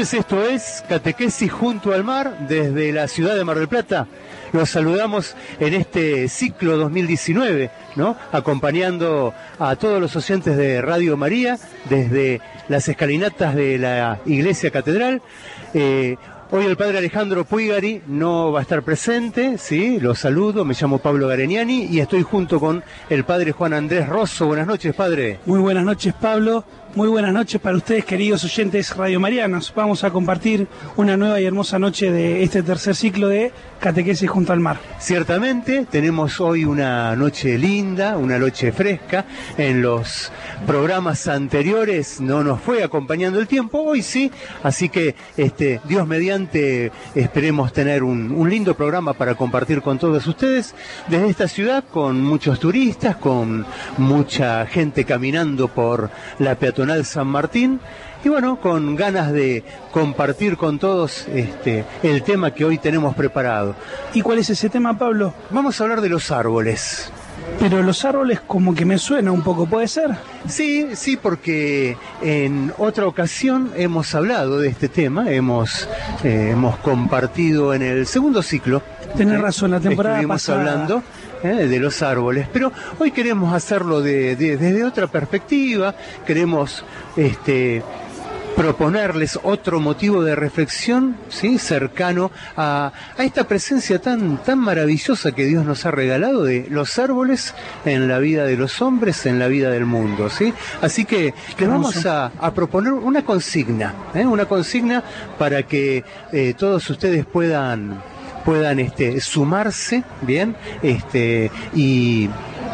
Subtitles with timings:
[0.00, 4.06] noches, esto es Catequesis junto al mar desde la ciudad de Mar del Plata.
[4.50, 8.16] Los saludamos en este ciclo 2019, ¿no?
[8.32, 11.58] Acompañando a todos los oyentes de Radio María
[11.90, 15.20] desde las escalinatas de la Iglesia Catedral.
[15.74, 16.16] Eh,
[16.52, 20.98] Hoy el padre Alejandro Puigari no va a estar presente, sí, lo saludo, me llamo
[20.98, 24.46] Pablo Gareniani y estoy junto con el padre Juan Andrés Rosso.
[24.46, 25.38] Buenas noches, padre.
[25.46, 26.64] Muy buenas noches, Pablo.
[26.96, 29.72] Muy buenas noches para ustedes, queridos oyentes radiomarianos.
[29.76, 30.66] Vamos a compartir
[30.96, 34.78] una nueva y hermosa noche de este tercer ciclo de Catequesis junto al mar.
[34.98, 39.24] Ciertamente, tenemos hoy una noche linda, una noche fresca.
[39.56, 40.32] En los
[40.66, 44.32] programas anteriores no nos fue acompañando el tiempo, hoy sí.
[44.64, 50.74] Así que, este, Dios mediante, esperemos tener un, lindo programa para compartir con todos ustedes
[51.06, 53.64] desde esta ciudad, con muchos turistas, con
[53.96, 56.10] mucha gente caminando por
[56.40, 57.80] la peatonal San Martín
[58.24, 63.74] y bueno, con ganas de compartir con todos este, el tema que hoy tenemos preparado.
[64.12, 65.32] ¿Y cuál es ese tema, Pablo?
[65.50, 67.10] Vamos a hablar de los árboles.
[67.58, 70.10] Pero los árboles como que me suena un poco, ¿puede ser?
[70.46, 75.88] Sí, sí, porque en otra ocasión hemos hablado de este tema, hemos,
[76.22, 78.82] eh, hemos compartido en el segundo ciclo.
[79.16, 80.58] Tenés razón, la temporada Estuvimos pasada.
[80.60, 81.02] hablando
[81.42, 85.94] eh, de los árboles, pero hoy queremos hacerlo de, de- desde otra perspectiva,
[86.26, 86.84] queremos
[87.16, 87.82] este,
[88.56, 91.58] proponerles otro motivo de reflexión, ¿sí?
[91.58, 96.98] cercano a, a esta presencia tan, tan maravillosa que Dios nos ha regalado de los
[96.98, 97.54] árboles
[97.86, 100.28] en la vida de los hombres, en la vida del mundo.
[100.28, 100.52] ¿sí?
[100.82, 104.26] Así que les vamos a, a proponer una consigna, ¿eh?
[104.26, 105.02] una consigna
[105.38, 108.02] para que eh, todos ustedes puedan
[108.44, 112.28] puedan este, sumarse, bien, este, y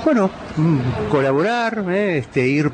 [0.05, 2.19] bueno, mm, colaborar, ¿eh?
[2.19, 2.71] este, ir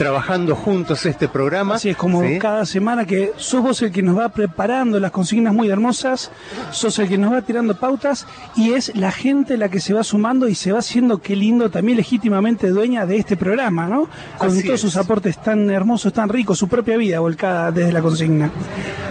[0.00, 1.74] trabajando juntos este programa.
[1.74, 2.38] Así es como ¿sí?
[2.38, 6.30] cada semana que sos vos el que nos va preparando las consignas muy hermosas,
[6.70, 10.02] sos el que nos va tirando pautas y es la gente la que se va
[10.02, 14.08] sumando y se va haciendo, qué lindo, también legítimamente dueña de este programa, ¿no?
[14.38, 14.80] Con Así todos es.
[14.80, 18.50] sus aportes tan hermosos, tan ricos, su propia vida volcada desde la consigna.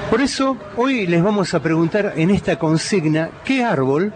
[0.09, 4.11] Por eso, hoy les vamos a preguntar en esta consigna, ¿qué árbol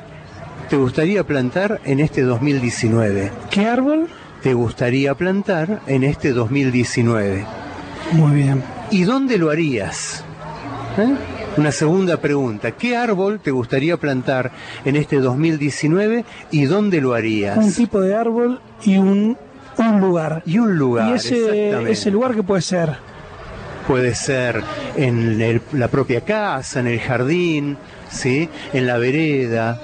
[0.71, 3.31] te gustaría plantar en este 2019?
[3.51, 4.09] ¿Qué árbol?
[4.43, 7.45] ¿Te gustaría plantar en este 2019?
[8.11, 8.61] Muy bien.
[8.91, 10.23] ¿Y dónde lo harías?
[10.97, 11.13] ¿Eh?
[11.55, 14.51] Una segunda pregunta, ¿qué árbol te gustaría plantar
[14.85, 17.57] en este 2019 y dónde lo harías?
[17.57, 19.37] Un tipo de árbol y un,
[19.77, 20.43] un lugar.
[20.45, 22.97] Y un lugar, Y ese, ese lugar que puede ser
[23.87, 24.61] Puede ser
[24.95, 27.77] en el- la propia casa, en el jardín,
[28.09, 28.49] ¿sí?
[28.73, 29.79] en la vereda,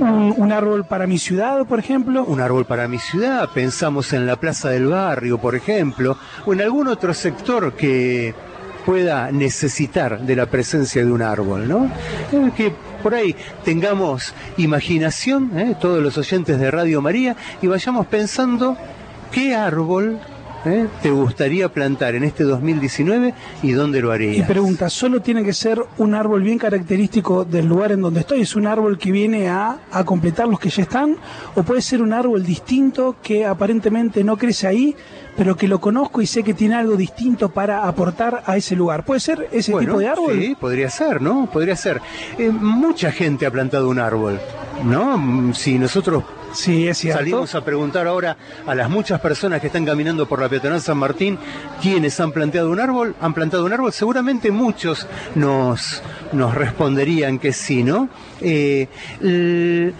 [0.00, 2.24] un, árbol para mi ciudad, por ejemplo.
[2.24, 6.62] un árbol para mi ciudad, pensamos en la plaza del barrio, por ejemplo, o en
[6.62, 8.34] algún otro sector que
[8.86, 11.90] pueda necesitar de la presencia de un árbol, ¿no?
[12.32, 15.76] Eh, Que por ahí tengamos imaginación, ¿eh?
[15.80, 18.76] todos los oyentes de Radio María, y vayamos pensando
[19.32, 20.18] qué árbol
[20.64, 20.86] ¿eh?
[21.02, 24.46] te gustaría plantar en este 2019 y dónde lo Y harías.
[24.48, 28.40] pregunta, ¿solo tiene que ser un árbol bien característico del lugar en donde estoy?
[28.42, 31.16] ¿Es un árbol que viene a, a completar los que ya están?
[31.54, 34.94] ¿O puede ser un árbol distinto que aparentemente no crece ahí,
[35.36, 39.04] pero que lo conozco y sé que tiene algo distinto para aportar a ese lugar?
[39.04, 40.38] ¿Puede ser ese Bueno, tipo de árbol?
[40.38, 41.48] Sí, podría ser, ¿no?
[41.50, 42.00] Podría ser.
[42.38, 44.38] Eh, mucha gente ha plantado un árbol,
[44.84, 45.54] ¿no?
[45.54, 47.18] Si nosotros Sí, es cierto.
[47.18, 48.36] salimos a preguntar ahora
[48.66, 51.38] a las muchas personas que están caminando por la peatonal San Martín
[51.80, 56.02] quiénes han plantado un árbol, han plantado un árbol, seguramente muchos nos,
[56.32, 58.08] nos responderían que sí, ¿no?
[58.40, 58.88] Eh,
[59.22, 59.92] l-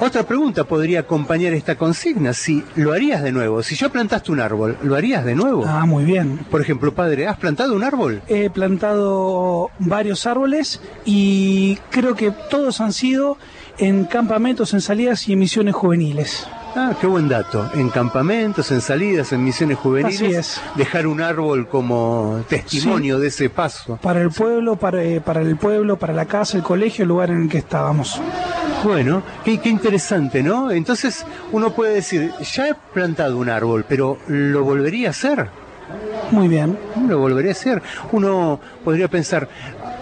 [0.00, 4.38] otra pregunta podría acompañar esta consigna, si lo harías de nuevo, si yo plantaste un
[4.38, 5.64] árbol, ¿lo harías de nuevo?
[5.66, 6.38] Ah, muy bien.
[6.52, 8.22] Por ejemplo, padre, ¿has plantado un árbol?
[8.28, 13.38] He plantado varios árboles y creo que todos han sido
[13.78, 16.46] en campamentos, en salidas y en misiones juveniles.
[16.76, 17.68] Ah, qué buen dato.
[17.74, 20.60] En campamentos, en salidas, en misiones juveniles, Así es.
[20.76, 23.98] dejar un árbol como testimonio de ese paso.
[24.02, 27.30] Para el pueblo, para, eh, para el pueblo, para la casa, el colegio, el lugar
[27.30, 28.20] en el que estábamos.
[28.84, 30.70] Bueno, qué, qué interesante, ¿no?
[30.70, 35.48] Entonces uno puede decir, ya he plantado un árbol, pero ¿lo volvería a hacer?
[36.30, 36.76] Muy bien.
[37.08, 37.82] Lo volvería a hacer.
[38.12, 39.48] Uno podría pensar,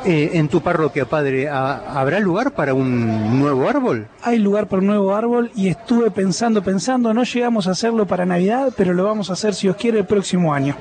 [0.05, 4.07] eh, en tu parroquia, padre, ¿ha- ¿habrá lugar para un nuevo árbol?
[4.23, 8.27] Hay lugar para un nuevo árbol y estuve pensando, pensando, no llegamos a hacerlo para
[8.27, 10.75] Navidad, pero lo vamos a hacer si os quiere el próximo año.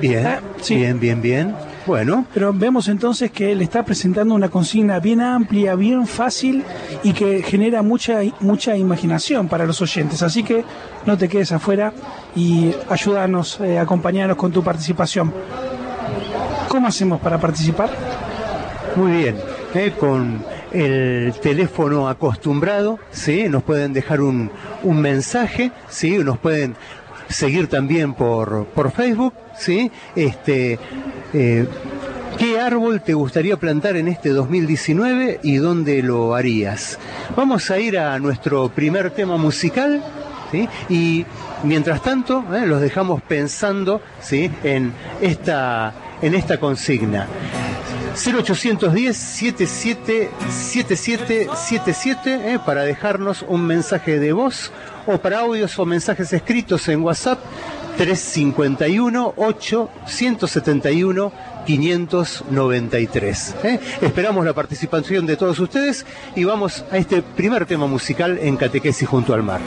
[0.00, 0.76] Bien, sí.
[0.76, 1.54] bien, bien, bien.
[1.90, 6.62] Bueno, Pero vemos entonces que él está presentando una consigna bien amplia, bien fácil
[7.02, 10.22] y que genera mucha, mucha imaginación para los oyentes.
[10.22, 10.64] Así que
[11.04, 11.92] no te quedes afuera
[12.36, 15.32] y ayúdanos, eh, acompañarnos con tu participación.
[16.68, 17.90] ¿Cómo hacemos para participar?
[18.94, 19.36] muy bien.
[19.74, 23.48] Eh, con el teléfono acostumbrado, ¿sí?
[23.48, 24.48] Nos pueden dejar un,
[24.84, 26.18] un mensaje, ¿sí?
[26.18, 26.76] Nos pueden
[27.28, 29.90] seguir también por, por Facebook, ¿sí?
[30.16, 30.78] Este,
[31.32, 31.66] eh,
[32.38, 36.98] ¿Qué árbol te gustaría plantar en este 2019 y dónde lo harías?
[37.36, 40.02] Vamos a ir a nuestro primer tema musical,
[40.50, 40.68] ¿sí?
[40.88, 41.26] Y
[41.64, 42.66] mientras tanto, ¿eh?
[42.66, 44.50] los dejamos pensando, ¿sí?
[44.64, 45.92] En esta,
[46.22, 47.26] en esta consigna.
[48.14, 54.72] 0810 77 77 77 eh, para dejarnos un mensaje de voz
[55.06, 57.38] o para audios o mensajes escritos en WhatsApp
[57.96, 61.32] 351 8 171
[61.66, 63.54] 593.
[63.64, 63.80] eh.
[64.00, 69.08] Esperamos la participación de todos ustedes y vamos a este primer tema musical en Catequesis
[69.08, 69.60] junto al mar.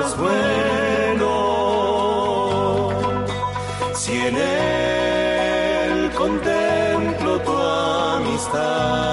[0.00, 1.30] Es bueno
[3.94, 9.03] si en él contemplo tu amistad.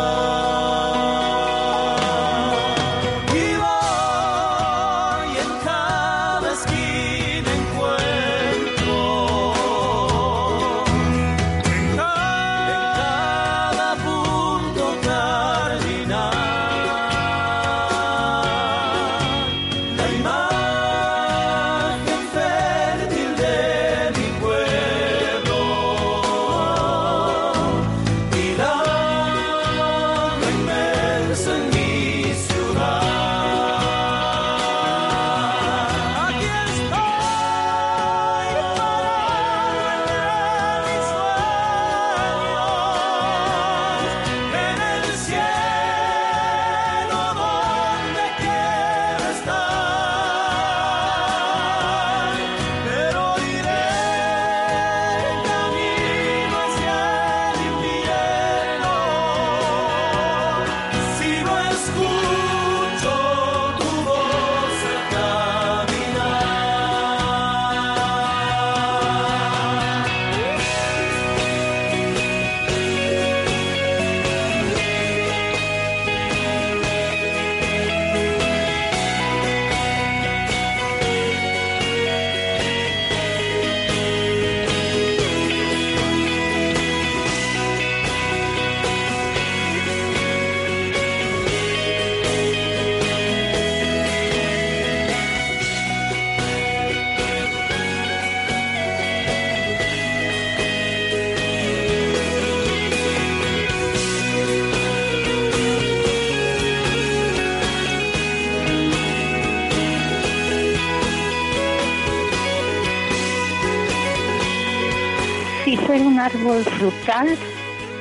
[116.26, 117.36] Árbol frutal,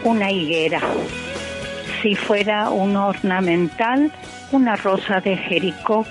[0.05, 0.81] una higuera.
[2.03, 4.13] Si fuera un ornamental,
[4.53, 6.05] una rosa de Jericó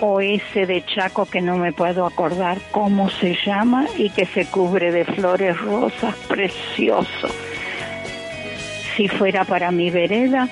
[0.00, 4.46] o ese de Chaco que no me puedo acordar cómo se llama y que se
[4.46, 7.28] cubre de flores rosas, precioso.
[8.96, 10.48] Si fuera para mi vereda,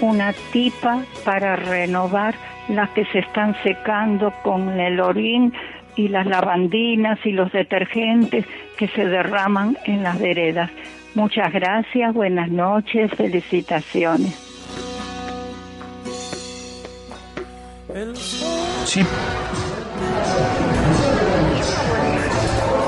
[0.00, 2.36] una tipa para renovar
[2.68, 5.52] las que se están secando con el orín
[5.96, 8.44] y las lavandinas y los detergentes
[8.76, 10.70] que se derraman en las veredas.
[11.14, 14.34] Muchas gracias, buenas noches, felicitaciones.
[18.84, 19.00] Sí.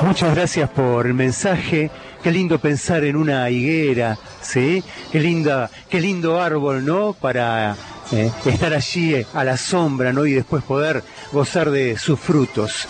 [0.02, 1.90] Muchas gracias por el mensaje.
[2.22, 4.82] Qué lindo pensar en una higuera, ¿sí?
[5.12, 7.12] Qué linda, qué lindo árbol, ¿no?
[7.12, 7.76] Para
[8.12, 10.26] eh, estar allí a la sombra, ¿no?
[10.26, 11.02] Y después poder
[11.32, 12.86] gozar de sus frutos.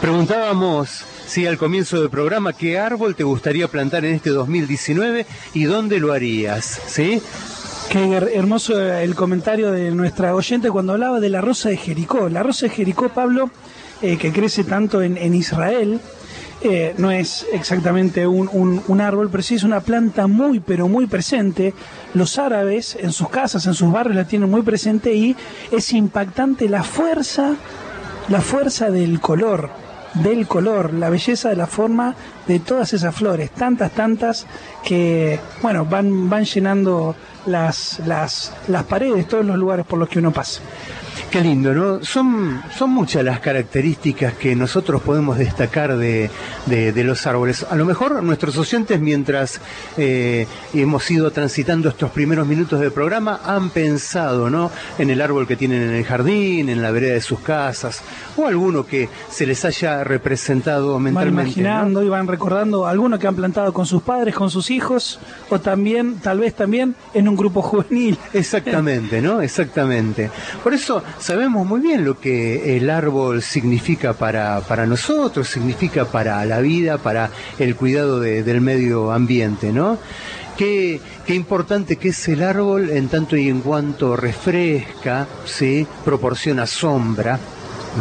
[0.00, 5.64] Preguntábamos, sí, al comienzo del programa, ¿qué árbol te gustaría plantar en este 2019 y
[5.64, 7.20] dónde lo harías, ¿sí?
[7.90, 12.28] Qué her- hermoso el comentario de nuestra oyente cuando hablaba de la rosa de Jericó.
[12.28, 13.50] La rosa de Jericó, Pablo,
[14.02, 16.00] eh, que crece tanto en Israel,
[16.62, 18.48] eh, no es exactamente un,
[18.86, 21.72] un- árbol, pero sí es una planta muy, pero muy presente.
[22.14, 25.36] Los árabes en sus casas, en sus barrios la tienen muy presente y
[25.70, 27.54] es impactante la fuerza,
[28.28, 29.70] la fuerza del color,
[30.14, 32.14] del color, la belleza de la forma
[32.48, 34.46] de todas esas flores, tantas, tantas
[34.84, 37.14] que, bueno, van, van llenando
[37.46, 40.60] las, las, las paredes, todos los lugares por los que uno pasa.
[41.30, 42.02] Qué lindo, ¿no?
[42.02, 46.30] Son, son muchas las características que nosotros podemos destacar de,
[46.64, 47.66] de- de los árboles.
[47.70, 49.60] A lo mejor nuestros oyentes, mientras
[49.98, 54.70] eh, hemos ido transitando estos primeros minutos del programa, han pensado, ¿no?
[54.98, 58.00] En el árbol que tienen en el jardín, en la vereda de sus casas,
[58.38, 61.34] o alguno que se les haya representado Van mentalmente.
[61.42, 61.42] ¿no?
[61.42, 65.20] imaginando y van recordando algunos que han plantado con sus padres, con sus hijos,
[65.50, 68.16] o también, tal vez también, en un grupo juvenil.
[68.32, 69.42] Exactamente, ¿no?
[69.42, 70.30] Exactamente.
[70.64, 76.44] Por eso sabemos muy bien lo que el árbol significa para, para nosotros, significa para
[76.44, 79.98] la vida, para el cuidado de- del medio ambiente, ¿no?
[80.56, 85.86] Qué, qué importante que es el árbol en tanto y en cuanto refresca, ¿sí?
[86.04, 87.38] proporciona sombra.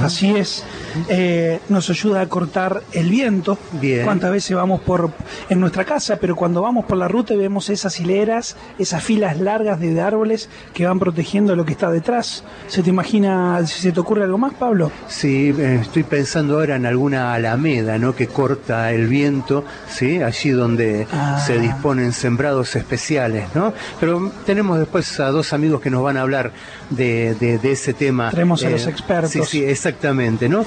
[0.02, 0.64] Así es.
[1.10, 3.58] Eh, nos ayuda a cortar el viento.
[3.74, 4.04] Bien.
[4.04, 5.12] Cuántas veces vamos por
[5.50, 9.80] en nuestra casa, pero cuando vamos por la ruta vemos esas hileras, esas filas largas
[9.80, 12.44] de árboles que van protegiendo lo que está detrás.
[12.68, 14.92] ¿Se te imagina, si se te ocurre algo más, Pablo?
[15.08, 18.16] Sí, eh, estoy pensando ahora en alguna alameda, ¿no?
[18.16, 20.22] Que corta el viento, ¿sí?
[20.22, 21.40] Allí donde Ah.
[21.46, 23.74] se disponen sembrados especiales, ¿no?
[24.00, 26.52] Pero tenemos después a dos amigos que nos van a hablar
[26.90, 28.30] de, de- de ese tema.
[28.32, 29.32] Traemos a los expertos.
[29.32, 30.62] Sí, sí, exactamente, ¿no?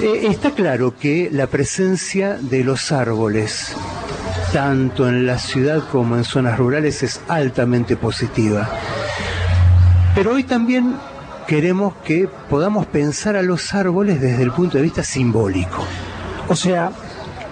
[0.00, 3.72] Eh, está claro que la presencia de los árboles,
[4.52, 8.68] tanto en la ciudad como en zonas rurales, es altamente positiva.
[10.14, 10.94] Pero hoy también
[11.46, 15.84] queremos que podamos pensar a los árboles desde el punto de vista simbólico.
[16.48, 16.92] O sea,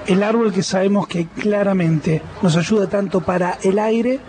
[0.06, 4.20] el árbol que sabemos que claramente nos ayuda tanto para el aire,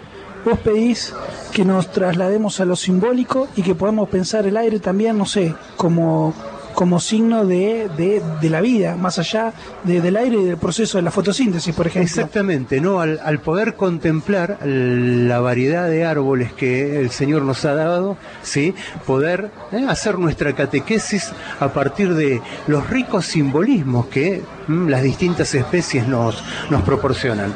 [0.45, 1.13] vos pedís
[1.51, 5.55] que nos traslademos a lo simbólico y que podamos pensar el aire también, no sé,
[5.75, 6.33] como,
[6.77, 9.51] como signo de, de, de la vida, más allá
[9.83, 12.05] de- del aire y del proceso de la fotosíntesis, por ejemplo.
[12.07, 12.99] Exactamente, ¿no?
[13.01, 18.75] Al, al poder contemplar la variedad de árboles que el Señor nos ha dado, ¿sí?
[19.07, 19.85] Poder ¿eh?
[19.89, 26.43] hacer nuestra catequesis a partir de los ricos simbolismos que mm, las distintas especies nos,
[26.69, 27.53] nos proporcionan.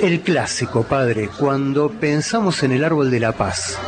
[0.00, 3.78] El clásico, Padre, cuando pensamos en el árbol de la paz,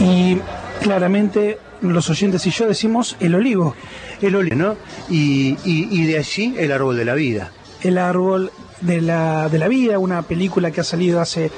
[0.00, 0.38] Y
[0.80, 3.74] claramente los oyentes y yo decimos el olivo,
[4.20, 4.76] el olivo, ¿no?
[5.08, 7.52] Y, y- y de allí el árbol de la vida.
[7.82, 11.50] el árbol de la, de la vida, una película que ha salido hace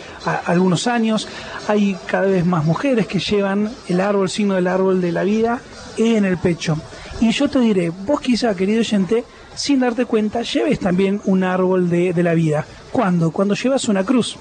[0.47, 1.29] algunos años.
[1.69, 5.61] Hay cada vez más mujeres que llevan el árbol, signo del árbol de la vida,
[5.99, 6.77] en el pecho.
[7.21, 9.25] Y yo te diré, vos quizá, querido oyente,
[9.55, 12.65] sin darte cuenta, lleves también un árbol de, de la vida.
[12.91, 13.31] ¿Cuándo?
[13.31, 14.37] Cuando llevas una cruz.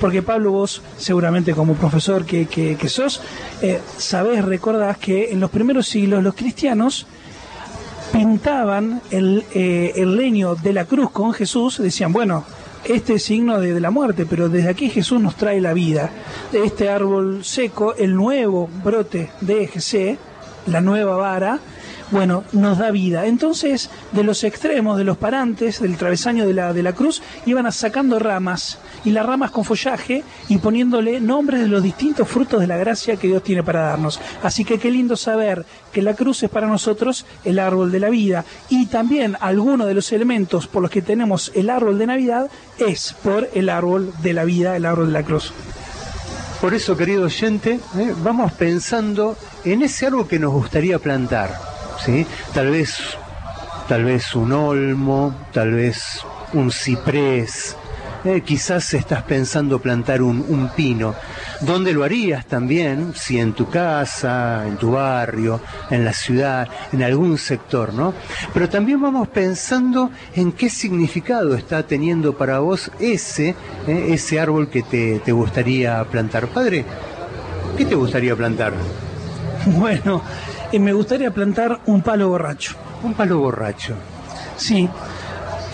[0.00, 3.20] Porque Pablo, vos seguramente como profesor que, que, sos,
[3.62, 7.06] eh, sabés, recordás que en los primeros siglos los cristianos
[8.12, 12.44] pintaban el, eh, el leño de la cruz con Jesús, decían, bueno,
[12.84, 16.10] este es signo de, la muerte, pero desde aquí Jesús nos trae la vida.
[16.52, 20.18] De este árbol seco, el nuevo brote de EGC,
[20.66, 21.60] la nueva vara,
[22.10, 23.26] bueno, nos da vida.
[23.26, 27.70] Entonces, de los extremos, de los parantes, del travesaño de la, de la cruz, iban
[27.72, 32.66] sacando ramas, y las ramas con follaje, y poniéndole nombres de los distintos frutos de
[32.66, 34.20] la gracia que Dios tiene para darnos.
[34.42, 38.10] Así que qué lindo saber que la cruz es para nosotros el árbol de la
[38.10, 42.50] vida, y también alguno de los elementos por los que tenemos el árbol de Navidad
[42.78, 45.52] es por el árbol de la vida, el árbol de la cruz.
[46.60, 51.54] Por eso, querido oyente, eh, vamos pensando en ese árbol que nos gustaría plantar.
[52.04, 52.26] ¿sí?
[52.54, 52.96] Tal vez,
[53.86, 56.20] tal vez un olmo, tal vez
[56.54, 57.76] un ciprés.
[58.24, 61.14] Eh, quizás estás pensando plantar un, un pino.
[61.60, 63.12] ¿Dónde lo harías también?
[63.14, 68.14] Si en tu casa, en tu barrio, en la ciudad, en algún sector, ¿no?
[68.52, 73.54] Pero también vamos pensando en qué significado está teniendo para vos ese,
[73.86, 76.48] eh, ese árbol que te, te gustaría plantar.
[76.48, 76.84] Padre,
[77.76, 78.72] ¿qué te gustaría plantar?
[79.66, 80.20] Bueno,
[80.72, 82.74] eh, me gustaría plantar un palo borracho.
[83.02, 83.94] Un palo borracho.
[84.56, 84.88] Sí.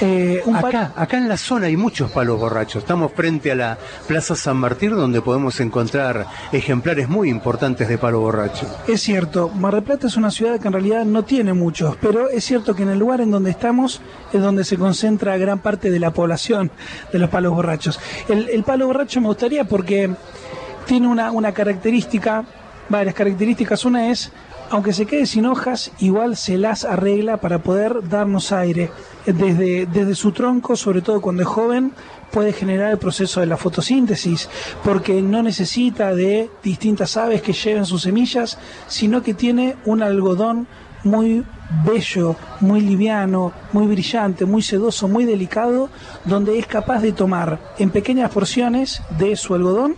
[0.02, 2.82] Eh, Acá, acá en la zona hay muchos palos borrachos.
[2.82, 8.20] Estamos frente a la Plaza San Martín donde podemos encontrar ejemplares muy importantes de palo
[8.20, 8.66] borracho.
[8.88, 12.30] Es cierto, Mar del Plata es una ciudad que en realidad no tiene muchos, pero
[12.30, 14.00] es cierto que en el lugar en donde estamos
[14.32, 16.70] es donde se concentra gran parte de la población
[17.12, 18.00] de los palos borrachos.
[18.28, 20.10] El, el palo borracho me gustaría porque
[20.86, 22.44] tiene una, una característica,
[22.88, 23.84] varias características.
[23.84, 24.32] Una es,
[24.70, 28.90] aunque se quede sin hojas, igual se las arregla para poder darnos aire.
[29.26, 31.92] Desde, desde su tronco, sobre todo cuando es joven,
[32.30, 34.48] puede generar el proceso de la fotosíntesis,
[34.84, 40.68] porque no necesita de distintas aves que lleven sus semillas, sino que tiene un algodón
[41.02, 41.44] muy
[41.84, 45.88] bello, muy liviano, muy brillante, muy sedoso, muy delicado,
[46.24, 49.96] donde es capaz de tomar en pequeñas porciones de su algodón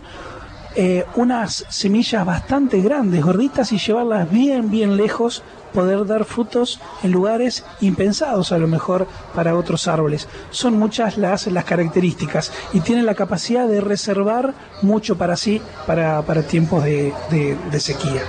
[0.75, 7.11] eh, unas semillas bastante grandes, gorditas, y llevarlas bien, bien lejos, poder dar frutos en
[7.11, 10.27] lugares impensados a lo mejor para otros árboles.
[10.51, 16.21] Son muchas las, las características y tienen la capacidad de reservar mucho para sí para,
[16.21, 18.21] para tiempos de, de- de sequía.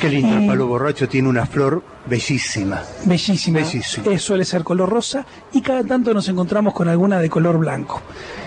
[0.00, 2.82] Qué lindo, el Eh, palo borracho tiene una flor bellísima.
[3.04, 3.58] Bellísima.
[3.58, 4.06] Bellísima.
[4.12, 8.00] Eh, suele ser color rosa y cada tanto nos encontramos con alguna de color blanco.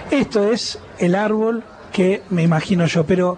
[0.10, 3.38] Esto es el árbol que me imagino yo, pero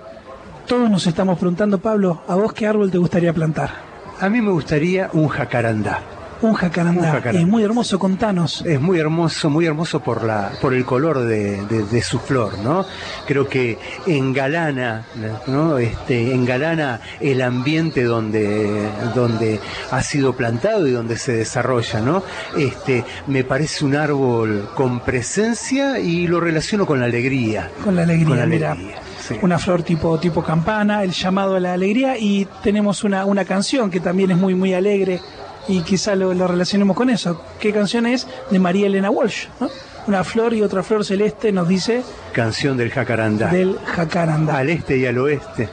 [0.68, 3.72] todos nos estamos preguntando, Pablo, ¿a vos qué árbol te gustaría plantar?
[4.20, 6.02] A mí me gustaría un jacarandá.
[6.44, 7.02] Un jacarandá.
[7.02, 7.40] Un jacarandá.
[7.42, 8.64] Es muy hermoso, contanos.
[8.66, 12.58] Es muy hermoso, muy hermoso por la, por el color de, de- de su flor,
[12.60, 12.86] ¿no?
[13.26, 15.06] Creo que engalana,
[15.48, 15.78] ¿no?
[15.78, 19.60] Este, engalana el ambiente donde, donde
[19.92, 22.24] ha sido plantado y donde se desarrolla, ¿no?
[22.58, 27.70] Este, me parece un árbol con presencia y lo relaciono con la alegría.
[27.84, 28.72] Con la alegría, Con la mira.
[28.74, 29.36] alegría, sí.
[29.42, 33.90] Una flor tipo, tipo campana, el llamado a la alegría y tenemos una, una canción
[33.90, 35.22] que también es muy, muy alegre
[35.68, 37.42] y quizá lo, lo relacionemos con eso.
[37.60, 38.28] ¿Qué canción es?
[38.52, 39.70] De María Elena Walsh, ¿no?
[40.08, 43.48] Una flor y otra flor celeste nos dice Canción del jacarandá.
[43.48, 44.58] del jacarandá.
[44.58, 45.70] Al este y al oeste.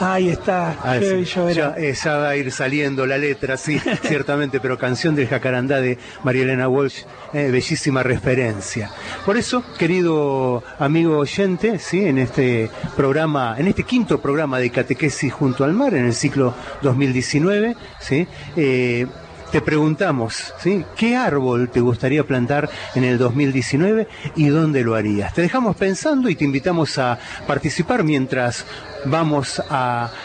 [0.00, 1.24] Ahí está, Ah, sí.
[1.54, 5.80] ya, eh, ya va a ir saliendo la letra, sí, ciertamente, pero canción del jacarandá
[5.80, 8.90] de María Elena Walsh, eh, bellísima referencia.
[9.24, 15.32] Por eso, querido amigo oyente, sí, en este programa, en este quinto programa de Catequesis
[15.32, 19.06] junto al mar, en el ciclo 2019, sí, eh,
[19.52, 20.54] te preguntamos.
[20.96, 25.34] ¿Qué árbol te gustaría plantar en el 2019 y dónde lo harías?
[25.34, 28.64] Te dejamos pensando y te invitamos a participar mientras
[29.04, 30.20] vamos al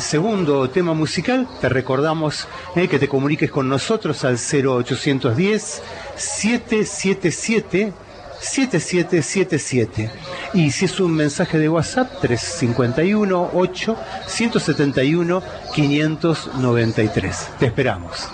[0.00, 1.48] segundo tema musical.
[1.62, 2.46] Te recordamos
[2.76, 5.82] eh, que te comuniques con nosotros al 0810
[6.14, 8.07] 777
[8.40, 10.10] 7777
[10.54, 13.96] y si es un mensaje de WhatsApp 351 8
[14.26, 15.42] 171
[15.74, 18.28] 593 te esperamos.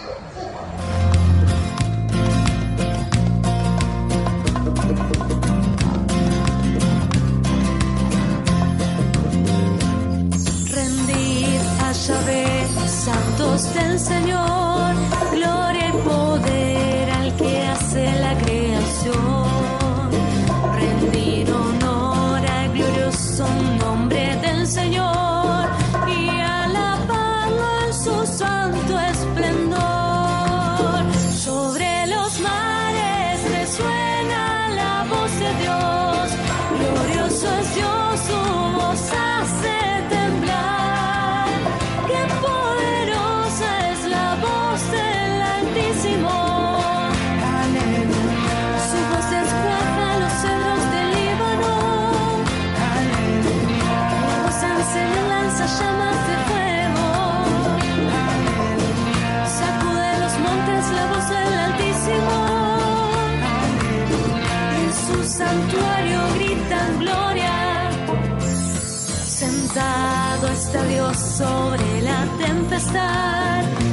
[10.70, 14.94] Rendid a Yahvé, santos del Señor,
[15.32, 15.83] gloria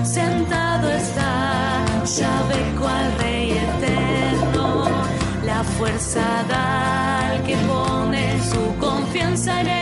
[0.03, 1.83] sentado está
[2.17, 4.85] Yahvé cual Rey eterno.
[5.43, 9.80] La fuerza da al que pone su confianza en él.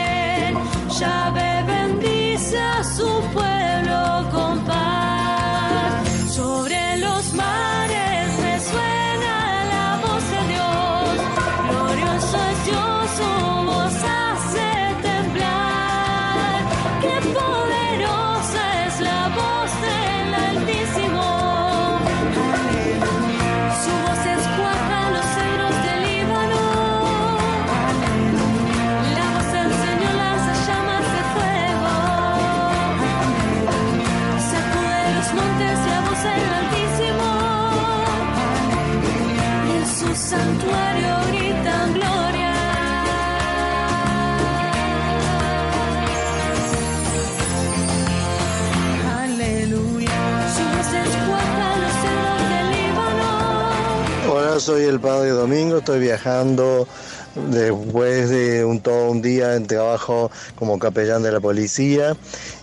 [54.70, 56.86] Soy el padre Domingo, estoy viajando
[57.34, 62.16] después de un, todo un día en trabajo como capellán de la policía.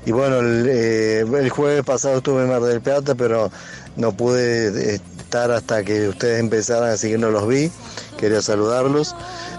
[0.06, 3.52] Y bueno, el, eh, jueves pasado estuve en Mar del Plata, pero
[3.98, 7.70] no pude estar hasta que ustedes empezaran, así que no los vi.
[8.18, 9.14] Quería saludarlos.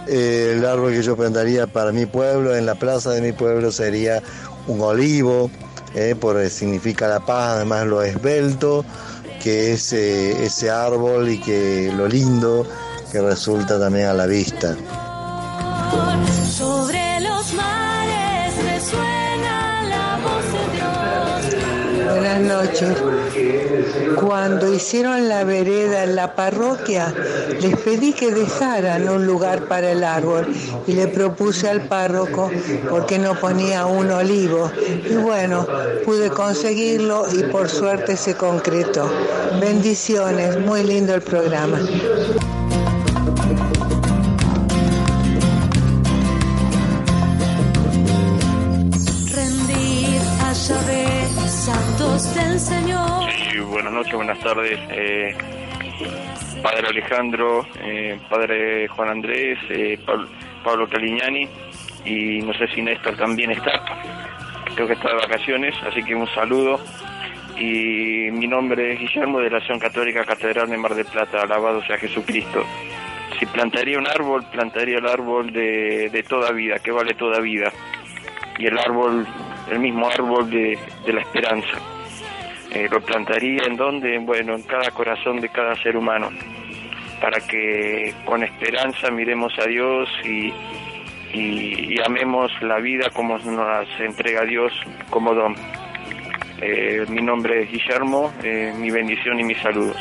[0.07, 3.73] Eh, el árbol que yo plantaría para mi pueblo, en la plaza de mi pueblo,
[3.73, 4.23] sería
[4.67, 5.51] un olivo,
[5.95, 8.87] eh, porque significa la paz, además lo esbelto
[9.49, 12.67] que eh, ese árbol y que lo lindo
[13.11, 14.77] que resulta también a la vista.
[24.49, 27.15] Cuando hicieron la vereda en la parroquia,
[27.61, 30.47] les pedí que dejaran un lugar para el árbol
[30.87, 32.51] y le propuse al párroco
[32.89, 34.73] porque no ponía un olivo.
[35.05, 35.67] Y bueno,
[36.03, 39.13] pude conseguirlo y por suerte se concretó.
[39.61, 41.79] Bendiciones, muy lindo el programa.
[54.19, 54.81] Buenas tardes.
[54.91, 55.33] eh,
[56.61, 60.27] padre Alejandro, eh, Padre Juan Andrés, eh, Pablo,
[60.65, 61.49] Pablo Calignani
[62.05, 63.81] y no sé si Néstor también está.
[64.75, 66.81] Creo que está de vacaciones, así que un saludo.
[67.61, 71.81] Y mi nombre es Guillermo de la Acción Católica Catedral de Mar del Plata, alabado
[71.85, 72.65] sea Jesucristo.
[73.39, 77.71] Si plantaría un árbol, plantaría el árbol de, de toda vida, que vale toda vida.
[78.59, 79.25] Y el árbol,
[79.71, 80.77] el mismo árbol de,
[81.07, 81.79] de la esperanza.
[82.71, 86.31] Eh, lo plantaría en donde, bueno, en cada corazón de cada ser humano,
[87.21, 90.53] para que con esperanza miremos a Dios y,
[91.33, 94.73] y, y amemos la vida como nos entrega Dios
[95.11, 95.55] como don.
[96.61, 99.97] Eh, mi nombre es Guillermo, eh, mi bendición y mis saludos.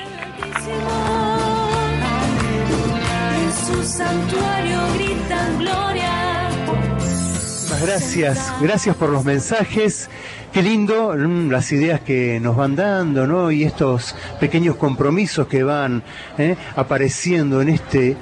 [3.44, 6.50] En su santuario gritan gloria.
[6.66, 10.10] Muchas Gracias, gracias por los mensajes.
[10.52, 13.52] Qué lindo mm, las ideas que nos van dando, ¿no?
[13.52, 16.04] Y estos pequeños compromisos que van
[16.38, 16.56] ¿eh?
[16.76, 18.16] apareciendo en este.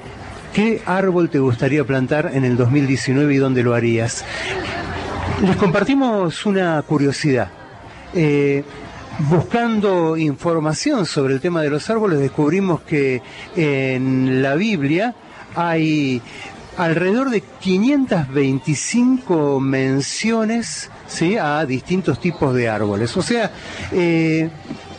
[0.52, 4.24] ¿Qué árbol te gustaría plantar en el 2019 y dónde lo harías?
[5.42, 7.50] Les compartimos una curiosidad.
[8.14, 8.64] Eh,
[9.28, 13.20] buscando información sobre el tema de los árboles, descubrimos que
[13.54, 15.14] en la Biblia
[15.54, 16.22] hay
[16.78, 21.36] alrededor de 525 menciones ¿sí?
[21.36, 23.16] a distintos tipos de árboles.
[23.16, 23.50] O sea,
[23.92, 24.48] eh,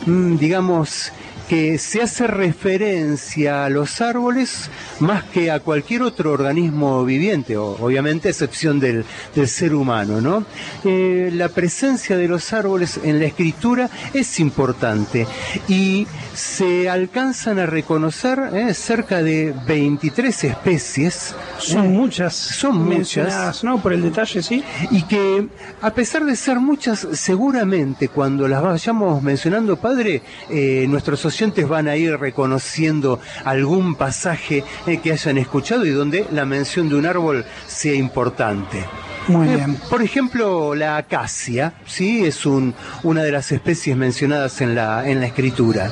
[0.06, 1.12] mm, digamos
[1.48, 8.28] que se hace referencia a los árboles más que a cualquier otro organismo viviente, obviamente
[8.28, 9.06] a excepción del,
[9.36, 10.46] del ser humano, ¿no?
[10.84, 15.28] Eh, la presencia de los árboles en la escritura es importante
[15.68, 21.36] y se alcanzan a reconocer eh, cerca de 23 especies.
[21.58, 22.36] Son eh, muchas.
[22.36, 23.64] Son muchas.
[23.64, 23.82] ¿no?
[23.82, 24.64] Por el detalle, sí.
[24.92, 25.48] Y que,
[25.82, 31.88] a pesar de ser muchas, seguramente cuando las vayamos mencionando, padre, eh, nuestros oyentes van
[31.88, 37.06] a ir reconociendo algún pasaje eh, que hayan escuchado y donde la mención de un
[37.06, 38.84] árbol sea importante.
[39.28, 39.76] Muy Eh, bien.
[39.90, 42.26] Por ejemplo, la acacia, ¿sí?
[42.26, 42.74] Es un,
[43.04, 45.92] una de las especies mencionadas en la, en la escritura.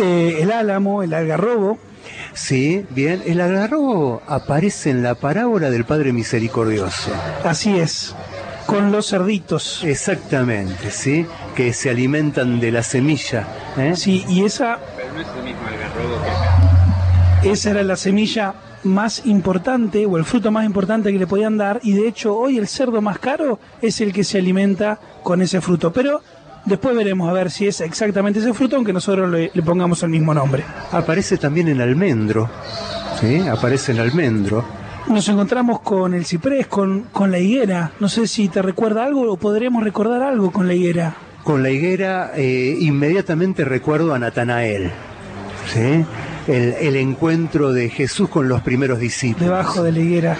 [0.00, 1.78] Eh, el álamo, el algarrobo,
[2.36, 3.22] Sí, bien.
[3.26, 7.12] El algarrobo aparece en la parábola del Padre Misericordioso.
[7.44, 8.12] así es.
[8.66, 9.82] Con los cerditos.
[9.84, 11.26] Exactamente, ¿sí?
[11.54, 13.46] Que se alimentan de la semilla.
[13.76, 13.94] ¿eh?
[13.94, 14.78] Sí, y esa.
[17.42, 21.80] Esa era la semilla más importante o el fruto más importante que le podían dar
[21.82, 25.60] y de hecho hoy el cerdo más caro es el que se alimenta con ese
[25.60, 25.92] fruto.
[25.92, 26.22] Pero
[26.64, 30.10] después veremos a ver si es exactamente ese fruto, aunque nosotros le, le pongamos el
[30.10, 30.64] mismo nombre.
[30.92, 32.48] Aparece también en almendro,
[33.20, 33.46] ¿sí?
[33.46, 34.64] Aparece en almendro.
[35.08, 37.92] Nos encontramos con el ciprés, con, con la higuera.
[38.00, 41.14] No sé si te recuerda algo o podríamos recordar algo con la higuera.
[41.44, 44.90] Con la higuera eh, inmediatamente recuerdo a Natanael,
[45.72, 46.04] ¿sí?
[46.48, 49.48] El, el encuentro de Jesús con los primeros discípulos.
[49.48, 50.36] Debajo de la higuera.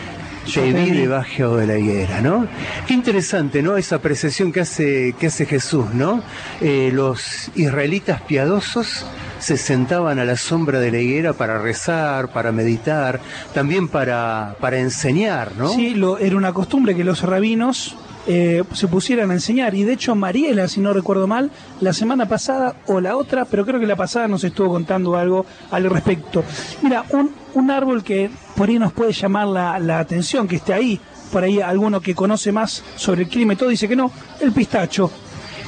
[0.46, 0.90] Yo Te vi.
[0.90, 2.46] debajo de la higuera, ¿no?
[2.86, 3.76] Qué interesante, ¿no?
[3.76, 6.22] Esa apreciación que hace, que hace Jesús, ¿no?
[6.60, 9.06] Eh, los israelitas piadosos
[9.38, 13.20] se sentaban a la sombra de la higuera para rezar, para meditar,
[13.52, 15.68] también para, para enseñar, ¿no?
[15.68, 19.74] Sí, lo, era una costumbre que los rabinos eh, se pusieran a enseñar.
[19.74, 23.64] Y de hecho, Mariela, si no recuerdo mal, la semana pasada o la otra, pero
[23.64, 26.44] creo que la pasada nos estuvo contando algo al respecto.
[26.82, 30.72] Mira, un, un árbol que por ahí nos puede llamar la, la atención, que esté
[30.72, 31.00] ahí,
[31.32, 34.10] por ahí alguno que conoce más sobre el clima y todo dice que no,
[34.40, 35.10] el pistacho.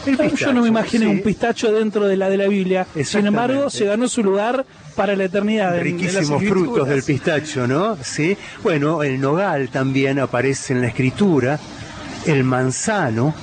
[0.07, 1.11] El Yo no pistacho, me imaginé sí.
[1.11, 2.87] un pistacho dentro de la de la Biblia.
[3.05, 4.64] Sin embargo, se ganó su lugar
[4.95, 5.77] para la eternidad.
[5.77, 7.99] en riquísimos frutos del pistacho, ¿no?
[8.03, 8.37] Sí.
[8.62, 11.59] Bueno, el nogal también aparece en la escritura,
[12.27, 13.35] el manzano,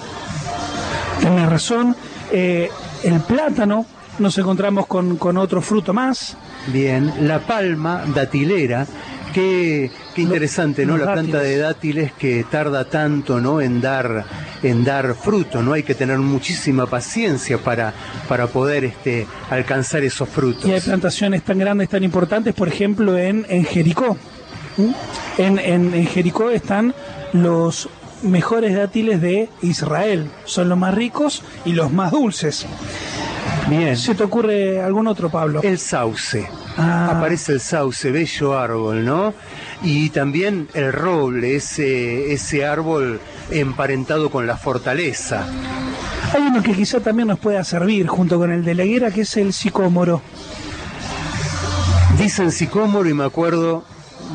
[1.19, 1.95] Tienes razón.
[2.31, 2.69] Eh,
[3.03, 3.85] el plátano,
[4.19, 6.35] nos encontramos con, con otro fruto más.
[6.67, 8.85] bien, la palma datilera,
[9.33, 10.97] qué, qué interesante, ¿no?
[10.97, 13.61] los La planta de dátiles que tarda tanto, ¿no?
[13.61, 14.25] En dar,
[14.63, 15.73] en dar fruto, ¿no?
[15.73, 17.93] Hay que tener muchísima paciencia para,
[18.27, 20.65] para poder este, alcanzar esos frutos.
[20.65, 24.17] Y hay plantaciones tan grandes, tan importantes, por ejemplo, en, en Jericó.
[24.75, 24.91] ¿Mm?
[25.37, 26.93] En, en, en Jericó están
[27.31, 27.87] los
[28.23, 30.29] mejores dátiles de Israel.
[30.45, 32.65] Son los más ricos y los más dulces.
[33.69, 33.95] Bien.
[33.95, 35.61] ¿Se te ocurre algún otro, Pablo?
[35.63, 36.47] El sauce.
[36.77, 37.11] Ah.
[37.11, 39.33] Aparece el sauce, bello árbol, ¿no?
[39.83, 43.19] Y también el roble, ese, ese árbol
[43.51, 45.45] emparentado con la fortaleza.
[46.33, 49.21] Hay uno que quizá también nos pueda servir junto con el de la higuera, que
[49.21, 50.21] es el sicómoro.
[52.17, 53.83] Dicen sicómoro y me acuerdo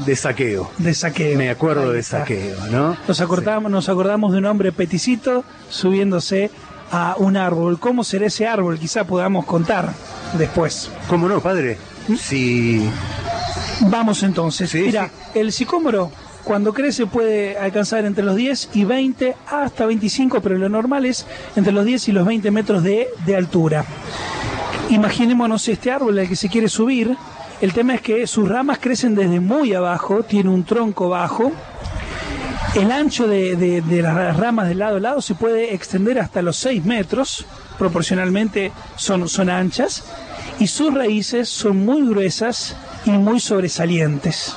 [0.05, 0.71] de saqueo.
[0.79, 1.39] De saqueo.
[1.39, 2.97] Me acuerdo de saqueo, ¿no?
[3.07, 6.51] Nos acordamos, nos acordamos de un hombre peticito subiéndose
[6.91, 7.79] a un árbol.
[7.79, 8.79] ¿Cómo será ese árbol?
[8.79, 9.93] Quizá podamos contar
[10.39, 10.91] después.
[11.09, 11.79] ¿Cómo no, padre?
[12.19, 12.89] Si
[13.81, 14.71] Vamos entonces.
[14.71, 16.11] Sí, Mira, el sicómoro
[16.45, 21.27] cuando crece puede alcanzar entre los 10 y 20 hasta 25, pero lo normal es
[21.57, 23.85] entre los 10 y los 20 metros de, de altura.
[24.89, 27.17] Imaginémonos este árbol al que se quiere subir.
[27.61, 31.51] El tema es que sus ramas crecen desde muy abajo, tiene un tronco bajo.
[32.77, 36.85] El ancho de, las ramas de lado a lado se puede extender hasta los 6
[36.85, 37.45] metros,
[37.77, 40.05] proporcionalmente son, son anchas,
[40.61, 44.55] y sus raíces son muy gruesas y muy sobresalientes.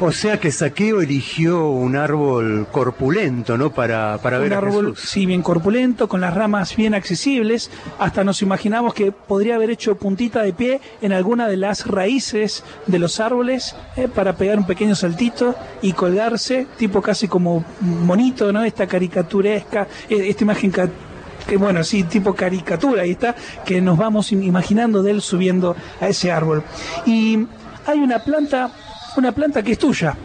[0.00, 3.70] O sea que Saqueo eligió un árbol corpulento, ¿no?
[3.70, 5.08] Para, para ver a árbol, Jesús.
[5.10, 7.70] sí, bien corpulento, con las ramas bien accesibles.
[7.98, 12.64] Hasta nos imaginamos que podría haber hecho puntita de pie en alguna de las raíces
[12.86, 18.52] de los árboles eh, para pegar un pequeño saltito y colgarse, tipo casi como monito,
[18.52, 18.64] ¿no?
[18.64, 24.32] Esta caricaturesca, eh, esta imagen que bueno, sí, tipo caricatura, ahí está, que nos vamos
[24.32, 26.64] im- imaginando de él subiendo a ese árbol.
[27.06, 27.46] Y
[27.86, 28.70] hay una planta,
[29.16, 30.16] una planta que es tuya.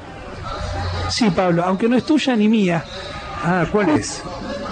[1.10, 2.84] Sí, Pablo, aunque no es tuya ni mía.
[3.44, 4.22] Ah, ¿cuál es?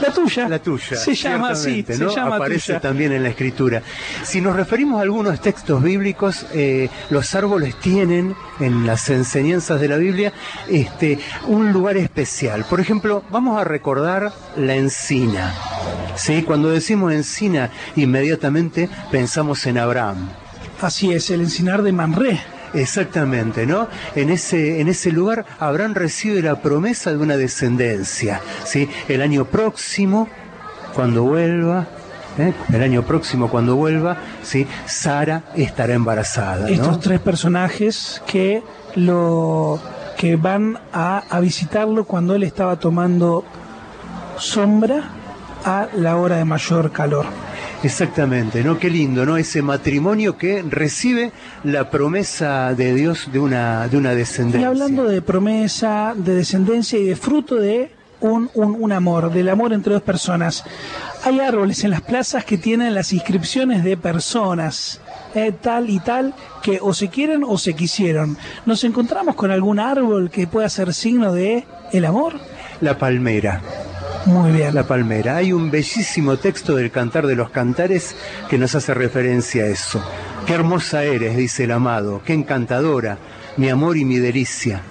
[0.02, 0.48] La tuya.
[0.50, 0.98] La tuya.
[0.98, 2.80] Se llama así, se llama Aparece tuya.
[2.80, 3.82] también en la escritura.
[4.24, 9.88] Si nos referimos a algunos textos bíblicos, eh, los árboles tienen en las enseñanzas de
[9.88, 10.34] la Biblia
[10.70, 12.66] este, un lugar especial.
[12.70, 15.56] Por ejemplo, vamos a recordar la encina.
[16.16, 16.44] ¿sí?
[16.44, 20.30] Cuando decimos encina, inmediatamente pensamos en Abraham.
[20.82, 22.40] Así es, el encinar de Mamre.
[22.74, 23.88] Exactamente, ¿no?
[24.16, 28.90] En ese, en ese lugar Abraham recibe la promesa de una descendencia, ¿sí?
[29.08, 30.28] El año próximo,
[30.94, 31.88] cuando vuelva,
[32.38, 32.54] ¿eh?
[32.74, 34.68] el año próximo cuando vuelva, ¿sí?
[34.86, 38.64] Sara estará embarazada, Estos tres personajes que
[38.96, 39.80] lo
[40.18, 43.44] que van a, a visitarlo cuando él estaba tomando
[44.38, 45.04] sombra
[45.64, 47.47] a la hora de mayor calor.
[47.84, 48.80] Exactamente, ¿no?
[48.80, 49.38] Qué lindo, ¿no?
[49.38, 51.32] Ese matrimonio que recibe
[51.64, 54.62] la promesa de Dios de una, de una descendencia.
[54.62, 59.50] Y hablando de promesa, de descendencia y de fruto de un, un, un amor, del
[59.50, 60.64] amor entre dos personas.
[61.24, 65.00] Hay árboles en las plazas que tienen las inscripciones de personas,
[65.36, 68.38] eh, tal y tal, que o se quieren o se quisieron.
[68.66, 72.40] ¿Nos encontramos con algún árbol que pueda ser signo de el amor?
[72.82, 73.62] La palmera.
[74.28, 74.76] Muy bien.
[74.76, 75.38] La palmera.
[75.38, 78.14] Hay un bellísimo texto del Cantar de los Cantares
[78.50, 80.04] que nos hace referencia a eso.
[80.46, 83.18] Qué hermosa eres, dice el amado, qué encantadora.
[83.56, 84.82] mi amor y mi delicia.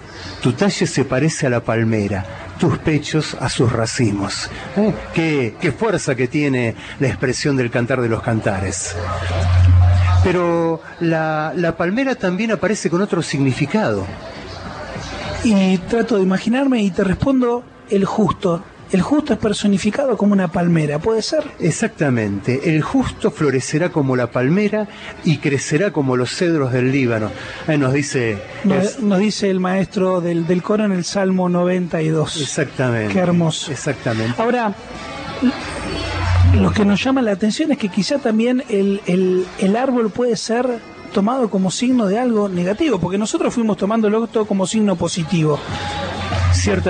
[0.42, 2.25] Tu talle se parece a la palmera,
[2.59, 4.51] tus pechos a sus racimos.
[4.77, 4.94] ¿Eh?
[5.12, 8.96] Qué, qué fuerza que tiene la expresión del cantar de los cantares.
[10.25, 14.07] Pero la, la palmera también aparece con otro significado.
[15.44, 18.64] Y trato de imaginarme y te respondo el justo.
[18.92, 21.42] El justo es personificado como una palmera, ¿puede ser?
[21.59, 24.87] Exactamente, el justo florecerá como la palmera
[25.25, 27.31] y crecerá como los cedros del Líbano.
[27.66, 28.38] Ahí nos dice...
[28.64, 32.40] Nos, es- nos dice el maestro del, del coro en el Salmo 92.
[32.40, 33.12] exactamente.
[33.12, 33.72] Qué hermoso.
[33.72, 34.40] Exactamente.
[34.40, 34.72] Ahora,
[36.55, 40.37] lo que nos llama la atención es que quizá también el, el- el árbol puede
[40.37, 40.66] ser
[41.12, 45.59] tomado como signo de algo negativo, porque nosotros fuimos tomándolo todo como signo positivo.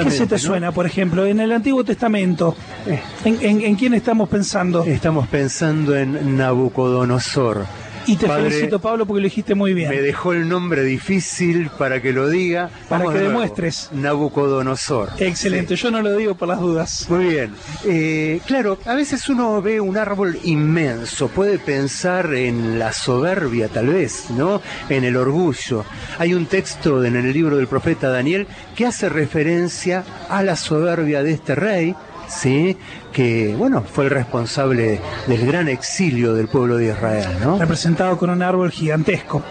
[0.04, 2.56] ¿Qué se te suena, por ejemplo, en el Antiguo Testamento?
[2.86, 3.00] Eh.
[3.24, 4.84] ¿En, en- en quién estamos pensando?
[4.84, 7.66] Estamos pensando en Nabucodonosor.
[8.06, 9.90] Y te Padre, felicito, Pablo, porque lo dijiste muy bien.
[9.90, 12.70] Me dejó el nombre difícil para que lo diga.
[12.88, 13.90] Para Vamos que de demuestres.
[13.92, 15.10] Nabucodonosor.
[15.18, 17.06] Excelente, yo no lo digo por las dudas.
[17.08, 17.54] Muy bien.
[17.84, 23.88] Eh, claro, a veces uno ve un árbol inmenso, puede pensar en la soberbia tal
[23.88, 24.60] vez, ¿no?
[24.88, 25.84] En el orgullo.
[26.18, 31.22] Hay un texto en el libro del profeta Daniel que hace referencia a la soberbia
[31.22, 31.94] de este rey,
[32.28, 32.76] ¿sí?
[33.12, 37.58] Que, bueno, fue el responsable del gran exilio del pueblo de Israel, ¿no?
[37.58, 39.42] Representado con un árbol gigantesco.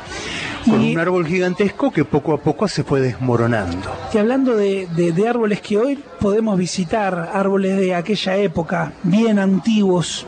[0.66, 3.92] Con Y- un árbol gigantesco que poco a poco se fue desmoronando.
[4.14, 9.38] Y hablando de, de- de árboles que hoy podemos visitar, árboles de aquella época, bien
[9.38, 10.26] antiguos,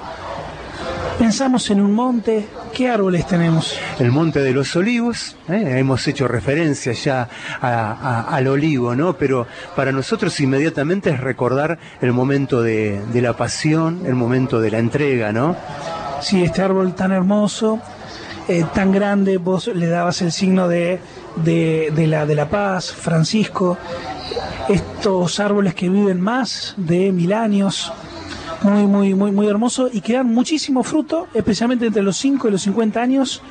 [1.17, 3.75] pensamos en un monte, ¿qué árboles tenemos?
[3.99, 5.75] el Monte de los Olivos, ¿eh?
[5.79, 7.27] hemos hecho referencia ya
[7.61, 7.67] a-
[8.29, 9.13] a- al olivo, ¿no?
[9.17, 14.71] Pero para nosotros inmediatamente es recordar el momento de, de la pasión, el momento de
[14.71, 15.55] la entrega, ¿no?
[16.21, 17.79] Si este árbol tan hermoso,
[18.47, 20.99] eh, tan grande, vos le dabas el signo de,
[21.37, 23.77] de- de la, de la paz, Francisco,
[24.69, 27.91] estos árboles que viven más de mil años,
[28.61, 32.51] muy, muy, muy, muy hermoso y que dan muchísimo fruto, especialmente entre los 5 y
[32.51, 33.41] los 50 años,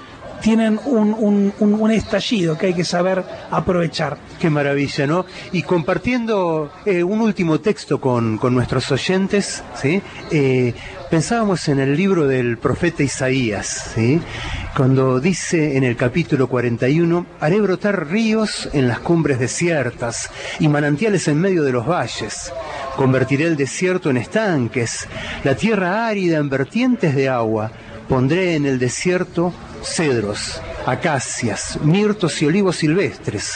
[0.43, 4.19] tienen un, un- un- estallido que hay que saber aprovechar.
[4.39, 5.25] Qué maravilla, ¿no?
[5.53, 10.03] Y compartiendo eh, un último texto con, con nuestros oyentes, ¿sí?
[10.31, 10.75] Eh,
[11.11, 14.21] pensábamos en el libro del profeta Isaías, ¿sí?
[14.77, 20.29] Cuando dice en el capítulo 41, haré brotar ríos en las cumbres desiertas
[20.61, 22.53] y manantiales en medio de los valles.
[22.97, 25.07] Convertiré el desierto en estanques,
[25.45, 27.71] la tierra árida en vertientes de agua.
[28.09, 33.55] Pondré en el desierto cedros, acacias, mirtos y olivos silvestres.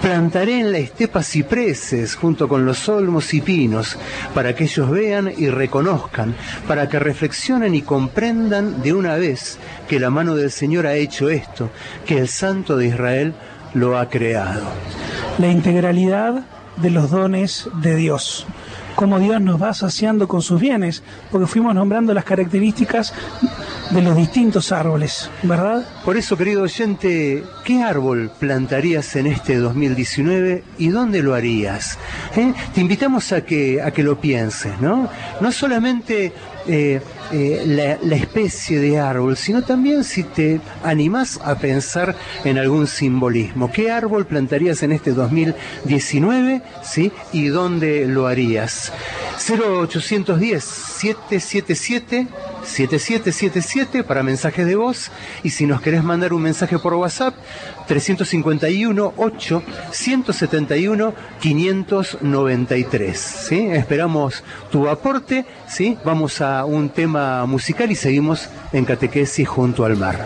[0.00, 3.98] Plantaré en la estepa cipreses junto con los olmos y pinos,
[4.34, 6.34] para que ellos vean y reconozcan,
[6.66, 9.58] para que reflexionen y comprendan de una vez
[9.88, 11.70] que la mano del Señor ha hecho esto,
[12.06, 13.34] que el Santo de Israel
[13.74, 14.64] lo ha creado.
[15.38, 16.44] La integralidad
[16.76, 18.46] de los dones de Dios.
[18.94, 21.02] Cómo Dios nos va saciando con sus bienes,
[21.32, 23.12] porque fuimos nombrando las características
[23.90, 25.84] de los distintos árboles, ¿verdad?
[26.04, 31.98] Por eso, querido oyente, ¿qué árbol plantarías en este 2019 y dónde lo harías?
[32.36, 32.54] ¿Eh?
[32.72, 35.08] Te invitamos a que, a que lo pienses, ¿no?
[35.40, 36.32] No solamente
[36.66, 37.00] eh,
[37.32, 42.86] eh, la, la especie de árbol, sino también si te animás a pensar en algún
[42.86, 43.70] simbolismo.
[43.70, 46.62] ¿Qué árbol plantarías en este 2019?
[46.82, 47.12] ¿Sí?
[47.32, 48.92] ¿Y dónde lo harías?
[49.38, 52.28] 0810 777
[52.64, 55.10] 7777 para mensajes de voz
[55.42, 57.34] y si nos querés mandar un mensaje por WhatsApp
[57.86, 63.68] 351 8 171 593 ¿sí?
[63.72, 65.98] esperamos tu aporte ¿sí?
[66.04, 70.24] vamos a un tema musical y seguimos en catequesis junto al mar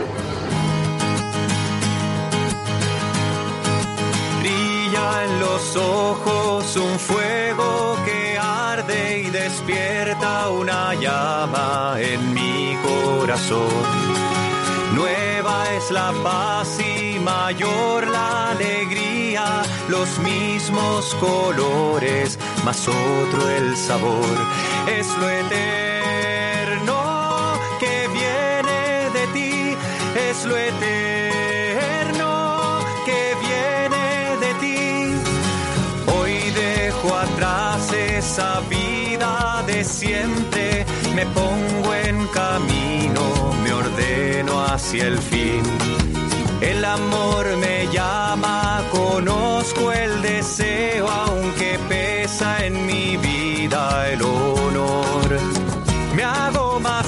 [4.41, 8.28] Brilla en los ojos un fuego que
[9.31, 13.69] despierta una llama en mi corazón.
[14.95, 24.37] Nueva es la paz y mayor la alegría, los mismos colores, más otro el sabor.
[24.87, 26.99] Es lo eterno
[27.79, 29.77] que viene de ti,
[30.31, 32.31] es lo eterno
[33.05, 35.15] que viene de ti.
[36.19, 38.88] Hoy dejo atrás esa vida
[41.15, 45.63] me pongo en camino, me ordeno hacia el fin.
[46.61, 55.39] El amor me llama, conozco el deseo, aunque pesa en mi vida el honor.
[56.17, 57.08] Me hago más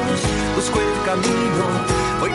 [0.00, 0.20] pasos,
[0.54, 1.66] busco el camino,
[2.20, 2.30] voy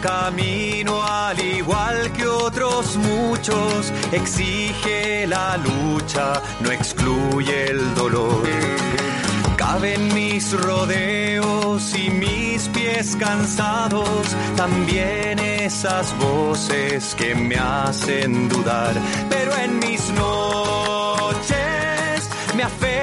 [0.00, 8.42] Camino, al igual que otros muchos, exige la lucha, no excluye el dolor.
[9.56, 18.94] Caben mis rodeos y mis pies cansados, también esas voces que me hacen dudar,
[19.30, 21.34] pero en mis noches
[22.54, 22.93] me aferro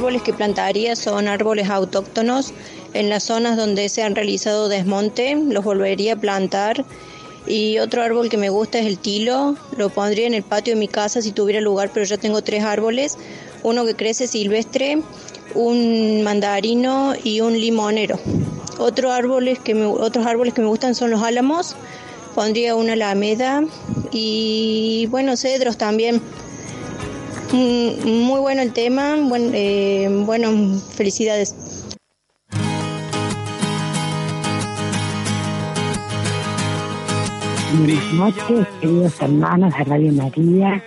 [0.00, 2.54] árboles que plantaría son árboles autóctonos.
[2.94, 6.86] En las zonas donde se han realizado desmonte los volvería a plantar.
[7.46, 9.56] Y otro árbol que me gusta es el tilo.
[9.76, 12.64] Lo pondría en el patio de mi casa si tuviera lugar, pero ya tengo tres
[12.64, 13.18] árboles.
[13.62, 15.02] Uno que crece silvestre,
[15.54, 18.18] un mandarino y un limonero.
[18.78, 21.76] Otro árboles que me- otros árboles que me gustan son los álamos.
[22.34, 23.62] Pondría una alameda
[24.12, 26.22] y bueno, cedros también.
[27.52, 31.54] Mm, Muy bueno el tema, buen, eh, bueno, felicidades.
[37.78, 40.82] Buenas noches, queridos hermanos de Radio María,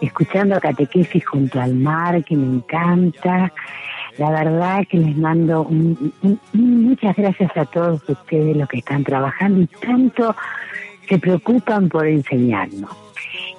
[0.00, 3.52] escuchando catequesis junto al mar, que me encanta.
[4.18, 6.12] La verdad que les mando un-
[6.52, 10.34] muchas gracias a todos ustedes los que están trabajando y tanto
[11.08, 12.90] se preocupan por enseñarnos.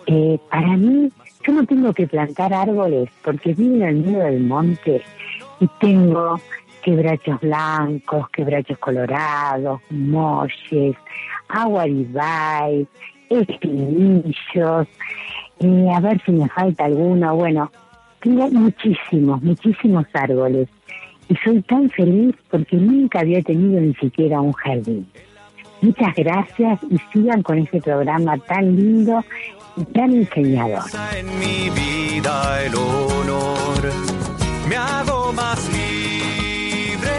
[0.07, 1.09] Eh, para mí,
[1.45, 5.01] yo no tengo que plantar árboles porque vivo en el medio del monte
[5.59, 6.39] y tengo
[6.83, 10.95] quebrachos blancos, quebrachos colorados, molles,
[11.47, 12.87] aguaribay,
[13.29, 14.87] espinillos,
[15.59, 17.35] eh, a ver si me falta alguno.
[17.35, 17.71] Bueno,
[18.21, 20.67] tengo muchísimos, muchísimos árboles
[21.29, 25.07] y soy tan feliz porque nunca había tenido ni siquiera un jardín.
[25.81, 29.23] Muchas gracias y sigan con este programa tan lindo
[29.77, 30.83] y tan enseñador.
[31.17, 33.91] en mi vida el honor.
[34.67, 37.09] Me hago más libre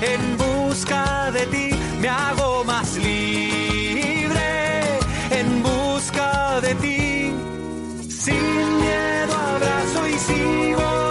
[0.00, 1.70] en busca de ti.
[2.00, 4.40] Me hago más libre
[5.30, 7.32] en busca de ti.
[8.08, 11.01] Sin miedo abrazo y sigo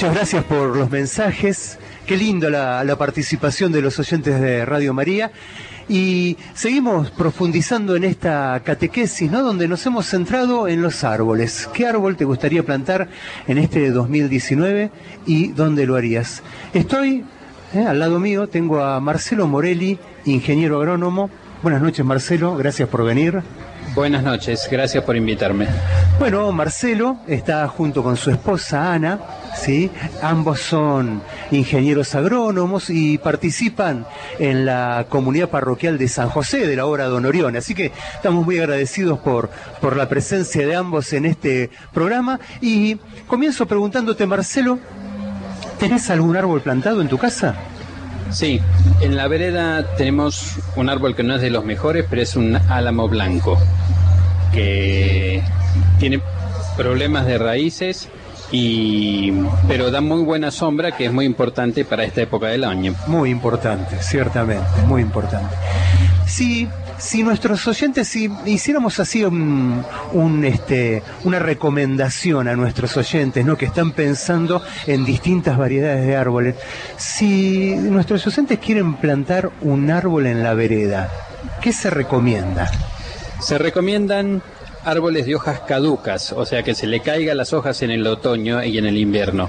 [0.00, 1.78] Muchas gracias por los mensajes.
[2.06, 5.30] Qué lindo la, la participación de los oyentes de Radio María.
[5.90, 9.42] Y seguimos profundizando en esta catequesis, ¿no?
[9.42, 11.68] Donde nos hemos centrado en los árboles.
[11.74, 13.08] ¿Qué árbol te gustaría plantar
[13.46, 14.90] en este 2019
[15.26, 16.42] y dónde lo harías?
[16.72, 17.26] Estoy
[17.74, 21.28] eh, al lado mío, tengo a Marcelo Morelli, ingeniero agrónomo.
[21.62, 22.56] Buenas noches, Marcelo.
[22.56, 23.42] Gracias por venir.
[23.94, 25.66] Buenas noches, gracias por invitarme.
[26.20, 29.18] Bueno, Marcelo está junto con su esposa Ana,
[29.56, 29.90] ¿sí?
[30.22, 31.20] Ambos son
[31.50, 34.06] ingenieros agrónomos y participan
[34.38, 37.56] en la comunidad parroquial de San José de la obra Don Orión.
[37.56, 42.38] Así que estamos muy agradecidos por, por la presencia de ambos en este programa.
[42.60, 44.78] Y comienzo preguntándote, Marcelo,
[45.80, 47.56] ¿tenés algún árbol plantado en tu casa?
[48.32, 48.60] Sí,
[49.00, 52.56] en la vereda tenemos un árbol que no es de los mejores, pero es un
[52.68, 53.58] álamo blanco,
[54.52, 55.42] que
[55.98, 56.20] tiene
[56.76, 58.08] problemas de raíces,
[58.52, 59.32] y,
[59.68, 62.94] pero da muy buena sombra, que es muy importante para esta época del año.
[63.06, 65.54] Muy importante, ciertamente, muy importante.
[66.26, 66.68] Si,
[67.00, 73.56] si nuestros oyentes, si hiciéramos así un, un, este, una recomendación a nuestros oyentes, ¿no?
[73.56, 76.56] que están pensando en distintas variedades de árboles,
[76.96, 81.10] si nuestros oyentes quieren plantar un árbol en la vereda,
[81.62, 82.70] ¿qué se recomienda?
[83.40, 84.42] Se recomiendan
[84.84, 88.62] árboles de hojas caducas, o sea que se le caigan las hojas en el otoño
[88.64, 89.48] y en el invierno.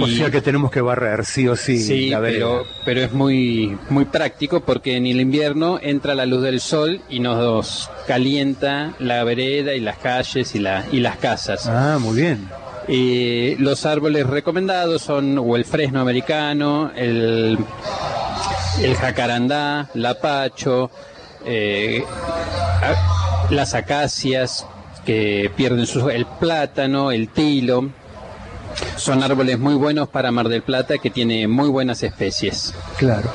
[0.00, 1.78] O Y- sea que tenemos que barrer, sí o sí.
[1.78, 6.42] Sí, la pero, pero es muy, muy práctico porque en el invierno entra la luz
[6.42, 11.66] del sol y nos calienta la vereda y las calles y, la, y las casas.
[11.68, 12.48] Ah, muy bien.
[12.88, 17.56] Y los árboles recomendados son o el fresno americano, el,
[18.82, 20.90] el jacarandá, lapacho,
[21.46, 22.02] eh,
[22.82, 24.66] a- las acacias
[25.04, 27.90] que pierden su, el plátano, el tilo.
[28.96, 32.74] Son árboles muy buenos para Mar del Plata que tiene muy buenas especies.
[32.98, 33.30] Claro.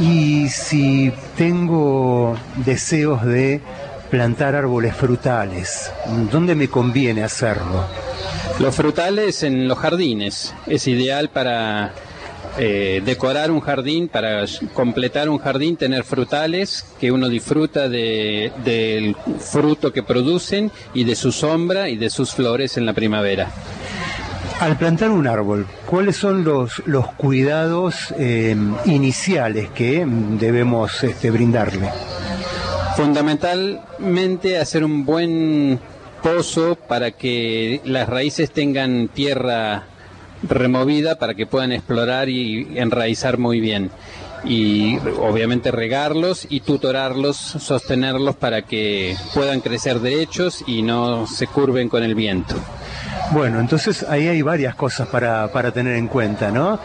[0.00, 3.60] Y si tengo deseos de
[4.10, 5.90] plantar árboles frutales,
[6.30, 7.84] ¿dónde me conviene hacerlo?
[8.60, 11.92] Los frutales en los jardines es ideal para
[12.58, 14.44] eh, decorar un jardín, para
[14.74, 21.14] completar un jardín, tener frutales que uno disfruta de- del fruto que producen y de
[21.16, 23.50] su sombra y de sus flores en la primavera.
[24.60, 31.30] Al plantar un árbol, ¿cuáles son los, los cuidados eh, iniciales que mm, debemos este,
[31.30, 31.90] brindarle?
[32.96, 35.78] Fundamentalmente hacer un buen
[36.22, 39.84] pozo para que las raíces tengan tierra
[40.42, 43.90] removida para que puedan explorar y enraizar muy bien.
[44.44, 51.88] Y obviamente regarlos y tutorarlos, sostenerlos para que puedan crecer derechos y no se curven
[51.88, 52.54] con el viento.
[53.32, 56.74] Bueno, entonces ahí hay varias cosas para, para tener en cuenta, ¿no?
[56.74, 56.78] Eh,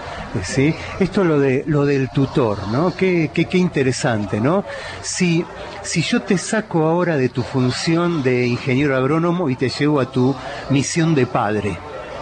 [0.44, 2.96] Sí, esto lo de lo del tutor, ¿no?
[2.96, 4.66] Qué, qué, qué interesante, ¿no?
[5.04, 5.46] Si,
[5.84, 10.12] si yo te saco ahora de tu función de ingeniero agrónomo y te llevo a
[10.12, 10.36] tu
[10.72, 11.78] misión de padre,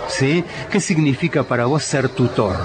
[0.09, 0.43] ¿sí?
[0.69, 2.57] ¿Qué significa para vos ser tutor?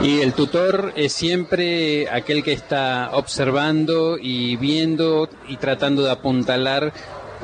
[0.00, 6.92] Y el tutor es siempre aquel que está observando y viendo y tratando de apuntalar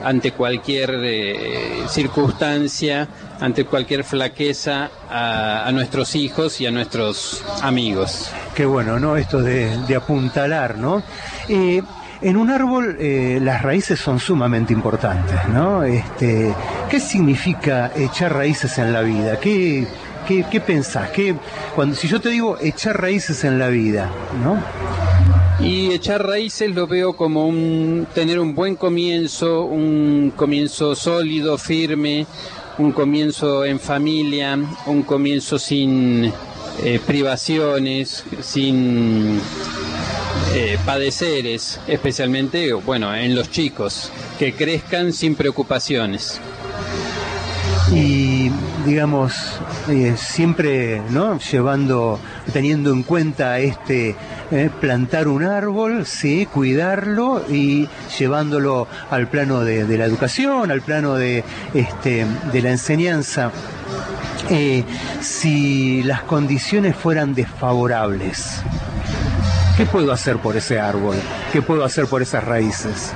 [0.05, 3.09] ante cualquier eh, circunstancia,
[3.41, 8.31] ante cualquier flaqueza a, a nuestros hijos y a nuestros amigos.
[8.55, 9.17] Qué bueno, ¿no?
[9.17, 11.03] Esto de, de apuntalar, ¿no?
[11.49, 11.83] Eh,
[12.23, 15.83] en un árbol eh, las raíces son sumamente importantes, ¿no?
[15.85, 16.55] Este,
[16.89, 19.41] ¿Qué significa echar raíces en la vida?
[19.41, 19.87] ¿Qué,
[20.29, 21.11] qué, qué pensás?
[21.11, 21.35] ¿Qué,
[21.75, 24.11] cuando, si yo te digo echar raíces en la vida,
[24.43, 24.63] ¿no?
[25.65, 32.27] Y echar raíces lo veo como un tener un buen comienzo, un comienzo sólido, firme,
[32.79, 36.33] un comienzo en familia, un comienzo sin
[36.83, 39.39] eh, privaciones, sin
[40.53, 46.41] eh, padeceres, especialmente, bueno, en los chicos, que crezcan sin preocupaciones.
[47.93, 48.51] y
[48.87, 49.35] digamos
[49.89, 52.21] eh, siempre no llevando
[52.53, 54.15] teniendo en cuenta este
[54.53, 61.15] eh, plantar un árbol sí cuidarlo y llevándolo al plano de, la educación al plano
[61.15, 61.43] de
[61.75, 63.51] este de la enseñanza
[64.53, 64.83] Eh,
[65.21, 68.63] si las condiciones fueran desfavorables
[69.81, 71.17] ¿Qué puedo hacer por ese árbol?
[71.55, 73.15] ¿Qué puedo hacer por esas raíces?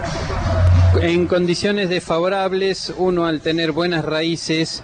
[1.03, 4.83] En condiciones desfavorables, uno al tener buenas raíces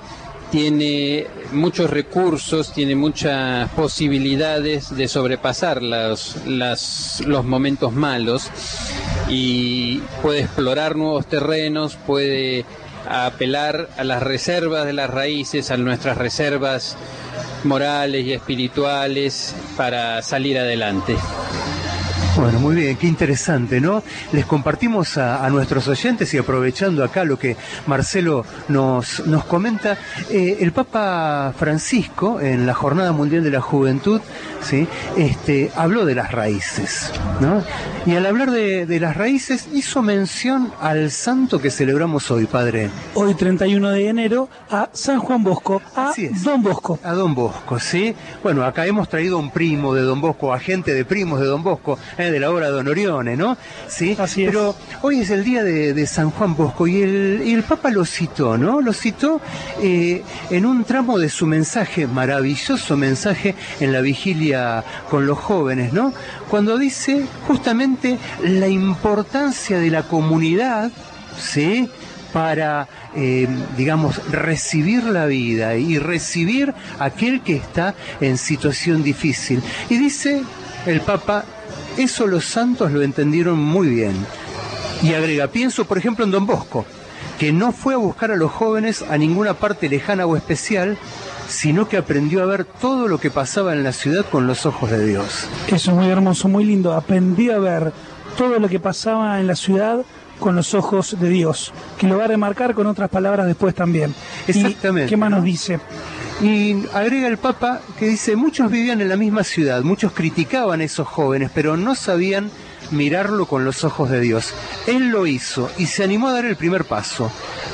[0.50, 8.50] tiene muchos recursos, tiene muchas posibilidades de sobrepasar las- los momentos malos
[9.30, 12.66] y puede explorar nuevos terrenos, puede
[13.08, 16.98] apelar a las reservas de las raíces, a nuestras reservas
[17.64, 21.16] morales y espirituales para salir adelante.
[22.36, 24.02] Bueno, muy bien, qué interesante, ¿no?
[24.32, 27.56] Les compartimos a, a nuestros oyentes y aprovechando acá lo que
[27.86, 29.98] Marcelo nos, nos comenta,
[30.30, 34.20] eh, el Papa Francisco en la Jornada Mundial de la Juventud,
[34.62, 34.86] ¿sí?
[35.16, 37.62] este, habló de las raíces, ¿no?
[38.06, 42.90] Y al hablar de, de las raíces hizo mención al santo que celebramos hoy, Padre.
[43.14, 46.12] Hoy 31 de enero a San Juan Bosco, a
[46.44, 46.98] Don Bosco.
[47.02, 48.14] A Don Bosco, ¿sí?
[48.42, 51.98] Bueno, acá hemos traído un primo de Don Bosco, agente de primos de Don Bosco,
[52.28, 53.56] de la obra Don Orione, ¿no?
[53.88, 54.48] Sí, Así es.
[54.48, 57.90] pero hoy es el día de, de San Juan Bosco y el, y el Papa
[57.90, 58.80] lo citó, ¿no?
[58.80, 59.40] Lo citó
[59.82, 65.92] eh, en un tramo de su mensaje, maravilloso mensaje en la vigilia con los jóvenes,
[65.92, 66.12] ¿no?
[66.50, 70.90] Cuando dice justamente la importancia de la comunidad,
[71.38, 71.88] ¿sí?
[72.32, 79.62] para, eh, digamos, recibir la vida y recibir aquel que está en situación difícil.
[79.88, 80.42] Y dice
[80.86, 81.44] el Papa,
[81.96, 84.14] eso los santos lo entendieron muy bien.
[85.02, 86.84] Y agrega, pienso por ejemplo en Don Bosco,
[87.38, 90.98] que no fue a buscar a los jóvenes a ninguna parte lejana o especial,
[91.48, 94.90] sino que aprendió a ver todo lo que pasaba en la ciudad con los ojos
[94.90, 95.46] de Dios.
[95.68, 96.92] Eso es muy hermoso, muy lindo.
[96.92, 97.92] Aprendí a ver
[98.36, 100.04] todo lo que pasaba en la ciudad
[100.38, 104.14] con los ojos de Dios, que lo va a remarcar con otras palabras después también.
[104.46, 105.06] Exactamente.
[105.06, 105.78] ¿Y ¿Qué más nos dice?
[106.42, 110.84] Y agrega el Papa que dice, muchos vivían en la misma ciudad, muchos criticaban a
[110.84, 112.50] esos jóvenes, pero no sabían
[112.90, 114.54] mirarlo con los ojos de Dios.
[114.86, 117.30] Él lo hizo y se animó a dar el primer paso,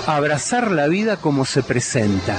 [0.07, 2.37] a abrazar la vida como se presenta.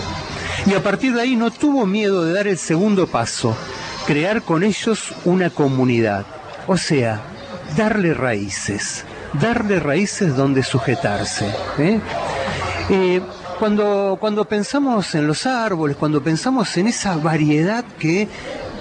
[0.66, 3.56] Y a partir de ahí no tuvo miedo de dar el segundo paso,
[4.06, 6.26] crear con ellos una comunidad.
[6.68, 7.22] O sea,
[7.78, 11.46] darle raíces, darle raíces donde sujetarse.
[11.78, 12.02] ¿eh?
[12.90, 13.22] Eh,
[13.60, 18.28] cuando, cuando pensamos en los árboles, cuando pensamos en esa variedad que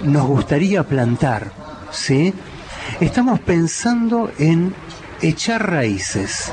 [0.03, 1.51] nos gustaría plantar,
[1.91, 2.35] ¿sí?
[3.01, 4.74] estamos pensando en
[5.22, 6.53] echar raíces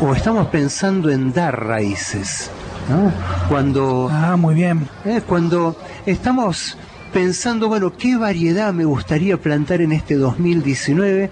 [0.00, 2.50] o estamos pensando en dar raíces.
[2.88, 3.12] ¿no?
[3.48, 4.88] Cuando, Ah, muy bien.
[5.04, 6.76] eh, cuando estamos
[7.12, 11.30] pensando, bueno, ¿qué variedad me gustaría plantar en este 2019?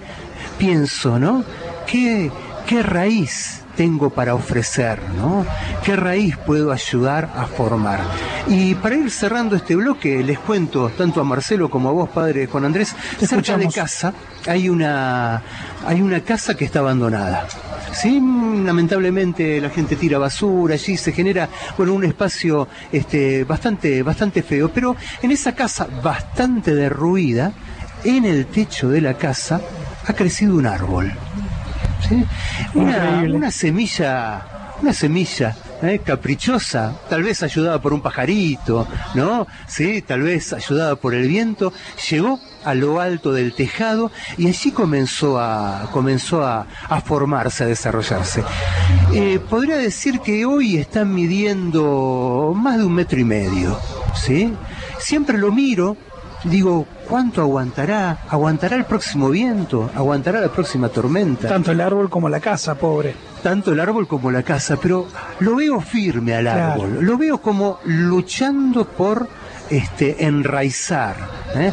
[0.59, 1.43] Pienso, ¿no?
[1.87, 2.31] ¿Qué,
[2.67, 5.47] qué raíz tengo para ofrecer, ¿no?
[5.85, 8.01] ¿Qué raíz puedo ayudar a formar?
[8.49, 12.49] Y para ir cerrando este bloque, les cuento tanto a Marcelo como a vos, padre
[12.49, 13.75] Juan Andrés, Te cerca de escuchamos.
[13.75, 14.13] casa
[14.49, 15.41] hay una,
[15.87, 17.47] hay una casa que está abandonada.
[17.93, 18.21] Sí,
[18.65, 24.71] lamentablemente la gente tira basura, allí se genera bueno un espacio este bastante bastante feo,
[24.75, 27.53] pero en esa casa bastante derruida,
[28.03, 29.61] en el techo de la casa
[30.05, 31.13] ha crecido un árbol.
[32.07, 32.25] ¿Sí?
[32.75, 36.01] Una, semilla, una semilla ¿eh?
[36.05, 39.47] caprichosa, tal vez ayudada por un pajarito, ¿no?
[39.67, 41.73] Sí, tal vez ayudada por el viento,
[42.11, 47.67] llegó a lo alto del tejado y allí comenzó a, comenzó a, a formarse, a
[47.67, 48.43] desarrollarse.
[49.15, 53.79] Eh, podría decir que hoy están midiendo más de un metro y medio,
[54.15, 54.53] ¿sí?
[54.99, 55.97] Siempre lo miro,
[56.45, 58.19] digo, ¿cuánto aguantará?
[58.29, 59.91] ¿Aguantará el próximo viento?
[59.95, 61.49] ¿Aguantará la próxima tormenta?
[61.49, 63.15] Tanto el árbol como la casa, pobre.
[63.43, 65.07] tanto el árbol como la casa, pero
[65.41, 66.73] lo veo firme al Claro.
[66.73, 69.29] árbol, lo veo como luchando por
[69.71, 71.17] este enraizar.
[71.55, 71.73] ¿eh?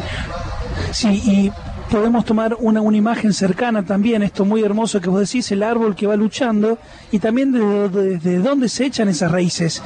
[0.92, 1.52] Sí, y
[1.90, 5.94] podemos tomar una, una imagen cercana también, esto muy hermoso que vos decís, el árbol
[5.94, 6.78] que va luchando,
[7.12, 9.82] y también de, de- de dónde se echan esas raíces.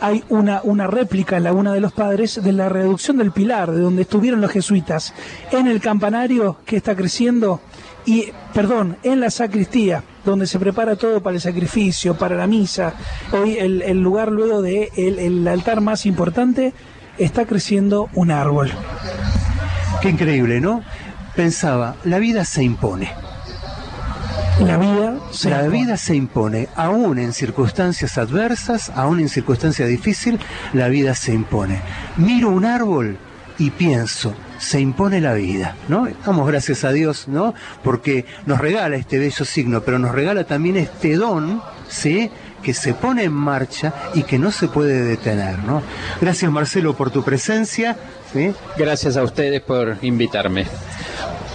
[0.00, 3.80] Hay una, una réplica en Laguna de los Padres de la reducción del pilar, de
[3.80, 5.14] donde estuvieron los jesuitas,
[5.50, 7.60] en el campanario que está creciendo,
[8.04, 12.94] y, perdón, en la sacristía, donde se prepara todo para el sacrificio, para la misa.
[13.32, 16.72] Hoy el, el lugar luego de el altar más importante,
[17.18, 18.72] está creciendo un árbol.
[20.00, 20.82] Qué increíble, ¿no?
[21.34, 23.12] Pensaba, la vida se impone.
[24.60, 25.78] La vida se la impone.
[25.78, 30.40] vida se impone, aún en circunstancias adversas, aún en circunstancias difíciles,
[30.74, 31.80] la vida se impone.
[32.16, 33.16] Miro un árbol
[33.58, 36.06] y pienso, se impone la vida, ¿no?
[36.24, 37.54] Damos gracias a Dios, ¿no?
[37.82, 42.30] Porque nos regala este bello signo, pero nos regala también este don, ¿sí?
[42.62, 45.82] que se pone en marcha y que no se puede detener, ¿no?
[46.20, 47.96] Gracias Marcelo por tu presencia,
[48.32, 48.52] ¿sí?
[48.76, 50.66] Gracias a ustedes por invitarme.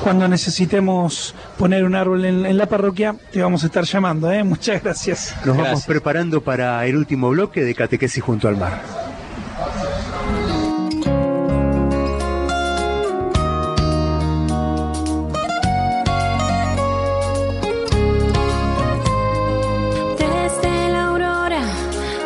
[0.04, 4.44] Cuando necesitemos poner un árbol en, en la parroquia, te vamos a estar llamando, ¿eh?
[4.44, 5.36] Muchas gracias.
[5.44, 8.80] Nos vamos preparando para el último bloque de Catequesis junto al mar.
[20.18, 21.62] Desde la aurora,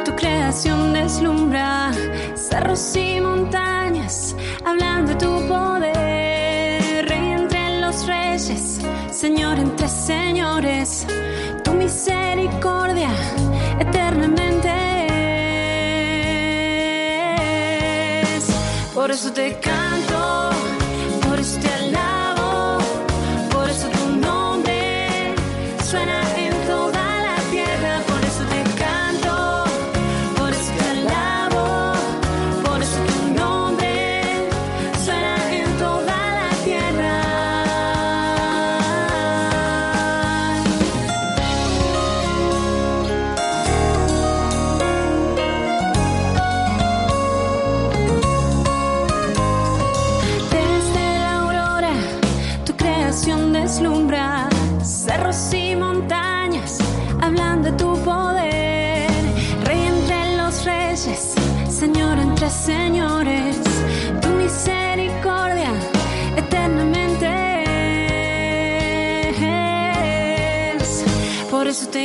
[0.05, 1.91] tu creación deslumbra
[2.35, 4.30] cerros y montañas,
[4.65, 7.07] hablando de tu poder.
[7.07, 8.79] Rey entre los reyes,
[9.11, 11.05] Señor entre señores,
[11.63, 13.09] tu misericordia
[13.79, 14.69] eternamente
[18.35, 18.45] es.
[18.93, 19.90] Por eso te canto,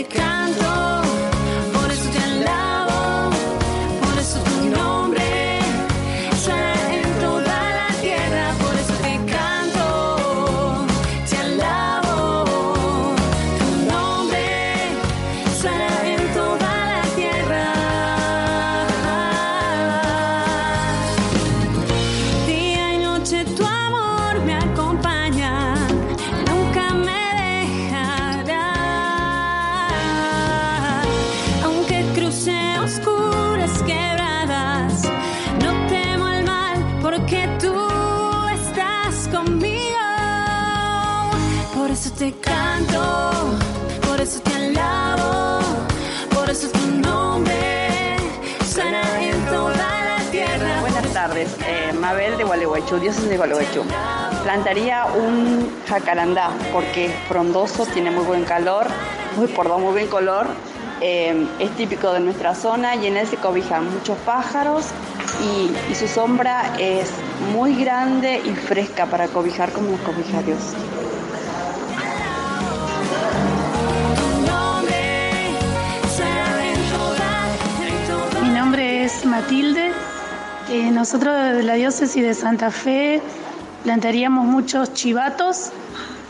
[0.05, 0.26] Por
[37.27, 37.75] que tú
[38.55, 39.97] estás conmigo.
[41.75, 43.59] Por eso te canto,
[44.07, 45.61] por eso te alabo,
[46.35, 48.17] por eso tu nombre
[48.65, 50.81] sana en toda la tierra.
[50.81, 53.83] Buenas tardes, eh, Mabel de Gualeguaychú, dioses de Gualeguaychú.
[54.45, 58.87] Plantaría un jacarandá porque es frondoso, tiene muy buen calor,
[59.37, 60.47] muy, perdón, muy buen color.
[61.01, 64.87] Eh, es típico de nuestra zona y en él se cobijan muchos pájaros
[65.43, 67.11] y, su sombra es
[67.53, 70.59] muy grande y fresca para cobijar como nos cobija Dios.
[78.43, 79.93] Mi nombre es Matilde.
[80.69, 83.23] Eh, nosotros de la diócesis de Santa Fe
[83.85, 85.71] plantaríamos muchos chivatos.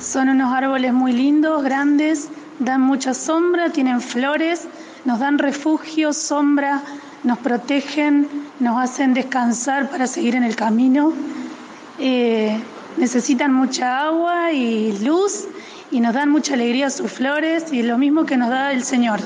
[0.00, 2.28] Son unos árboles muy lindos, grandes,
[2.58, 4.68] dan mucha sombra, tienen flores,
[5.04, 6.82] nos dan refugio, sombra,
[7.26, 8.28] nos protegen,
[8.60, 11.12] nos hacen descansar para seguir en el camino.
[11.98, 12.56] Eh,
[12.96, 15.48] necesitan mucha agua y luz
[15.90, 19.18] y nos dan mucha alegría sus flores y lo mismo que nos da el Señor.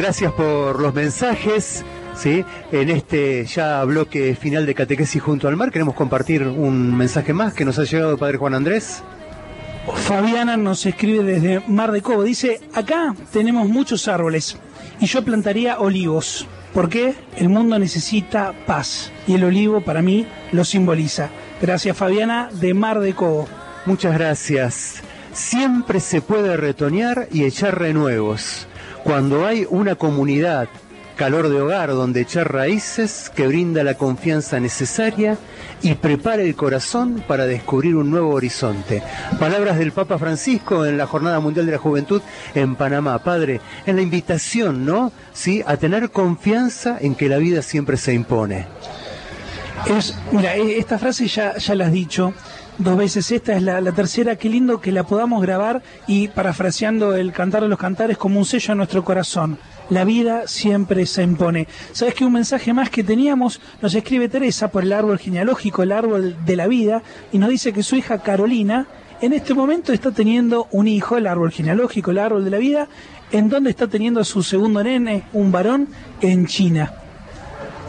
[0.00, 1.84] Gracias por los mensajes.
[2.16, 2.42] ¿sí?
[2.72, 7.52] En este ya bloque final de Catequesis junto al mar, queremos compartir un mensaje más
[7.52, 9.02] que nos ha llegado el Padre Juan Andrés.
[9.94, 12.22] Fabiana nos escribe desde Mar de Cobo.
[12.22, 14.56] Dice, acá tenemos muchos árboles
[15.00, 16.46] y yo plantaría olivos.
[16.72, 21.28] porque El mundo necesita paz y el olivo para mí lo simboliza.
[21.60, 23.48] Gracias Fabiana de Mar de Cobo.
[23.84, 25.02] Muchas gracias.
[25.34, 28.66] Siempre se puede retoñar y echar renuevos.
[29.04, 30.68] Cuando hay una comunidad,
[31.16, 35.36] calor de hogar donde echar raíces que brinda la confianza necesaria
[35.82, 39.02] y prepara el corazón para descubrir un nuevo horizonte.
[39.38, 42.22] Palabras del Papa Francisco en la Jornada Mundial de la Juventud
[42.54, 43.18] en Panamá.
[43.18, 45.12] Padre, en la invitación, ¿no?
[45.32, 48.66] Sí, a tener confianza en que la vida siempre se impone.
[49.86, 52.34] Es, mira, e- esta frase ya, ya la has dicho
[52.80, 57.14] dos veces, esta es la, la tercera, qué lindo que la podamos grabar y parafraseando
[57.14, 59.58] el cantar de los cantares como un sello a nuestro corazón.
[59.90, 61.68] La vida siempre se impone.
[61.92, 65.92] ¿Sabes que un mensaje más que teníamos nos escribe Teresa por el árbol genealógico, el
[65.92, 67.02] árbol de la vida,
[67.32, 68.86] y nos dice que su hija Carolina
[69.20, 72.88] en este momento está teniendo un hijo, el árbol genealógico, el árbol de la vida,
[73.32, 75.88] en donde está teniendo a su segundo nene, un varón,
[76.22, 76.94] en China.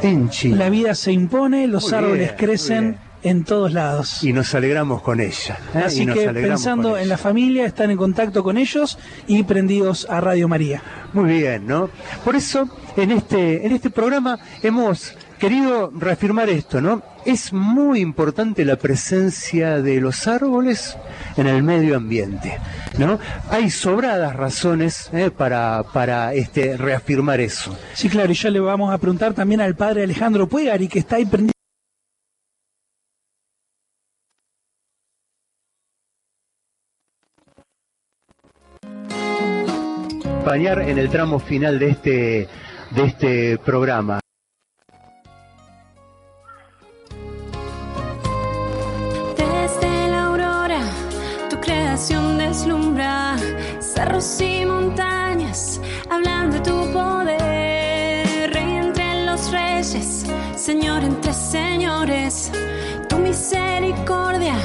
[0.02, 0.58] En China.
[0.58, 3.11] La vida se impone, los Muy árboles bien, crecen.
[3.24, 4.24] En todos lados.
[4.24, 5.58] Y nos alegramos con ella.
[5.74, 5.80] ¿eh?
[5.86, 8.98] Así que pensando en la familia, están en contacto con ellos
[9.28, 10.82] y prendidos a Radio María.
[11.14, 11.90] Muy bien, ¿no?
[12.24, 17.02] Por eso, en este, en este programa hemos querido reafirmar esto, ¿no?
[17.26, 20.96] Es muy importante la presencia de los árboles
[21.36, 22.60] en el medio ambiente,
[23.00, 23.20] ¿no?
[23.50, 25.32] Hay sobradas razones ¿eh?
[25.32, 27.76] para, para este, reafirmar eso.
[27.94, 31.16] Sí, claro, y ya le vamos a preguntar también al padre Alejandro Puegari, que está
[31.16, 31.52] ahí prendido.
[40.42, 42.48] Acompañar en el tramo final de este,
[42.90, 44.20] de este programa.
[49.38, 50.82] Desde la aurora,
[51.48, 53.36] tu creación deslumbra
[53.80, 55.80] cerros y montañas,
[56.10, 58.52] hablando de tu poder.
[58.52, 60.26] Rey entre los reyes,
[60.56, 62.52] Señor entre señores,
[63.08, 64.56] tu misericordia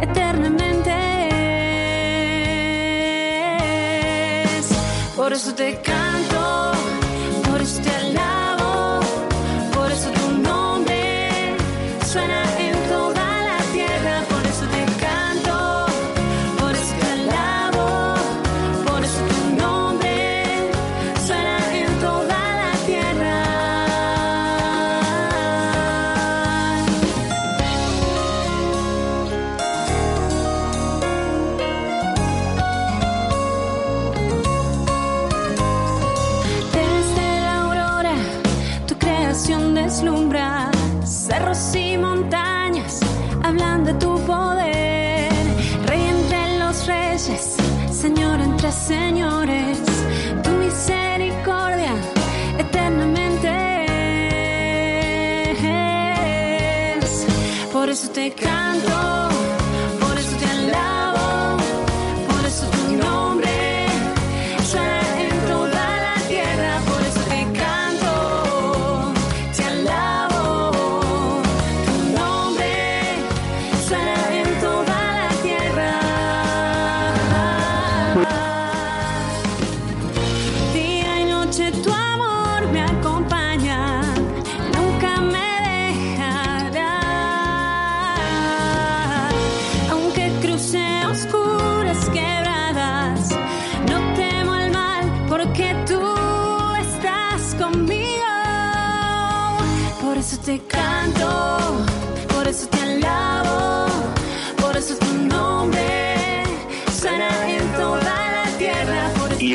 [0.00, 1.47] eternamente
[5.18, 6.72] Por eso te canto,
[7.50, 7.82] por eso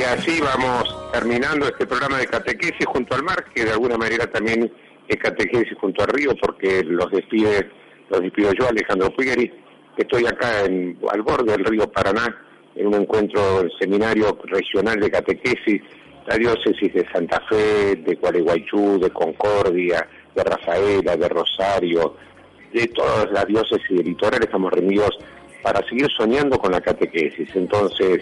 [0.01, 4.71] así vamos terminando este programa de catequesis junto al mar, que de alguna manera también
[5.07, 7.69] es catequesis junto al río, porque los despide,
[8.09, 9.49] los despido yo, Alejandro Puigari,
[9.95, 12.35] que estoy acá en, al borde del río Paraná,
[12.75, 15.81] en un encuentro, el seminario regional de catequesis,
[16.27, 22.15] la diócesis de Santa Fe, de Gualeguaychú, de Concordia, de Rafaela, de Rosario,
[22.71, 25.11] de todas las diócesis del litoral estamos reunidos
[25.61, 27.49] para seguir soñando con la catequesis.
[27.55, 28.21] Entonces,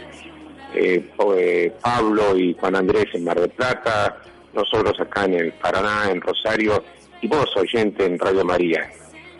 [0.73, 4.17] eh, eh, Pablo y Juan Andrés en Mar del Plata,
[4.53, 6.83] nosotros acá en el Paraná, en Rosario,
[7.21, 8.89] y vos, oyente, en Radio María.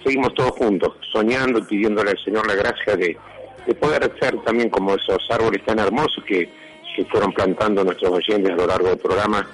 [0.03, 3.17] Seguimos todos juntos, soñando y pidiéndole al Señor la gracia de,
[3.65, 6.49] de poder ser también como esos árboles tan hermosos que,
[6.95, 9.47] que fueron plantando nuestros oyentes a lo largo del programa,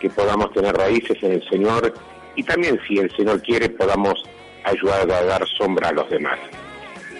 [0.00, 1.92] que podamos tener raíces en el Señor
[2.36, 4.22] y también, si el Señor quiere, podamos
[4.62, 6.38] ayudar a dar sombra a los demás.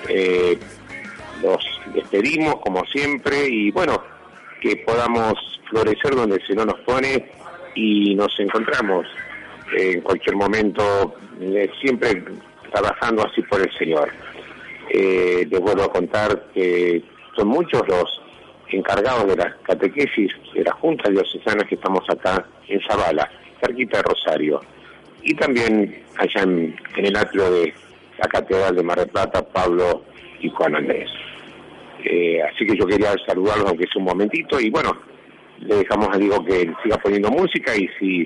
[0.08, 0.58] Eh,
[1.46, 4.02] los despedimos como siempre y bueno,
[4.60, 5.34] que podamos
[5.70, 7.30] florecer donde el Señor nos pone
[7.74, 9.06] y nos encontramos
[9.76, 12.24] en cualquier momento, eh, siempre
[12.72, 14.10] trabajando así por el Señor.
[14.90, 17.02] Eh, les vuelvo a contar que
[17.36, 18.22] son muchos los
[18.68, 23.30] encargados de la catequesis de las juntas diocesanas que estamos acá en Zavala,
[23.60, 24.60] cerquita de Rosario.
[25.22, 27.74] Y también allá en, en el atrio de
[28.18, 30.02] la Catedral de Mar del Plata, Pablo
[30.40, 31.10] y Juan Andrés.
[32.08, 34.96] Eh, así que yo quería saludarlos aunque sea un momentito y bueno,
[35.58, 38.24] le dejamos a Diego que siga poniendo música y si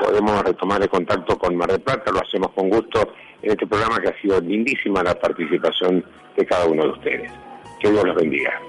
[0.00, 4.00] podemos retomar el contacto con Mar del Plata lo hacemos con gusto en este programa
[4.00, 6.04] que ha sido lindísima la participación
[6.36, 7.32] de cada uno de ustedes.
[7.78, 8.60] Que Dios los bendiga.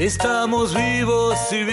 [0.00, 1.64] Estamos vivos y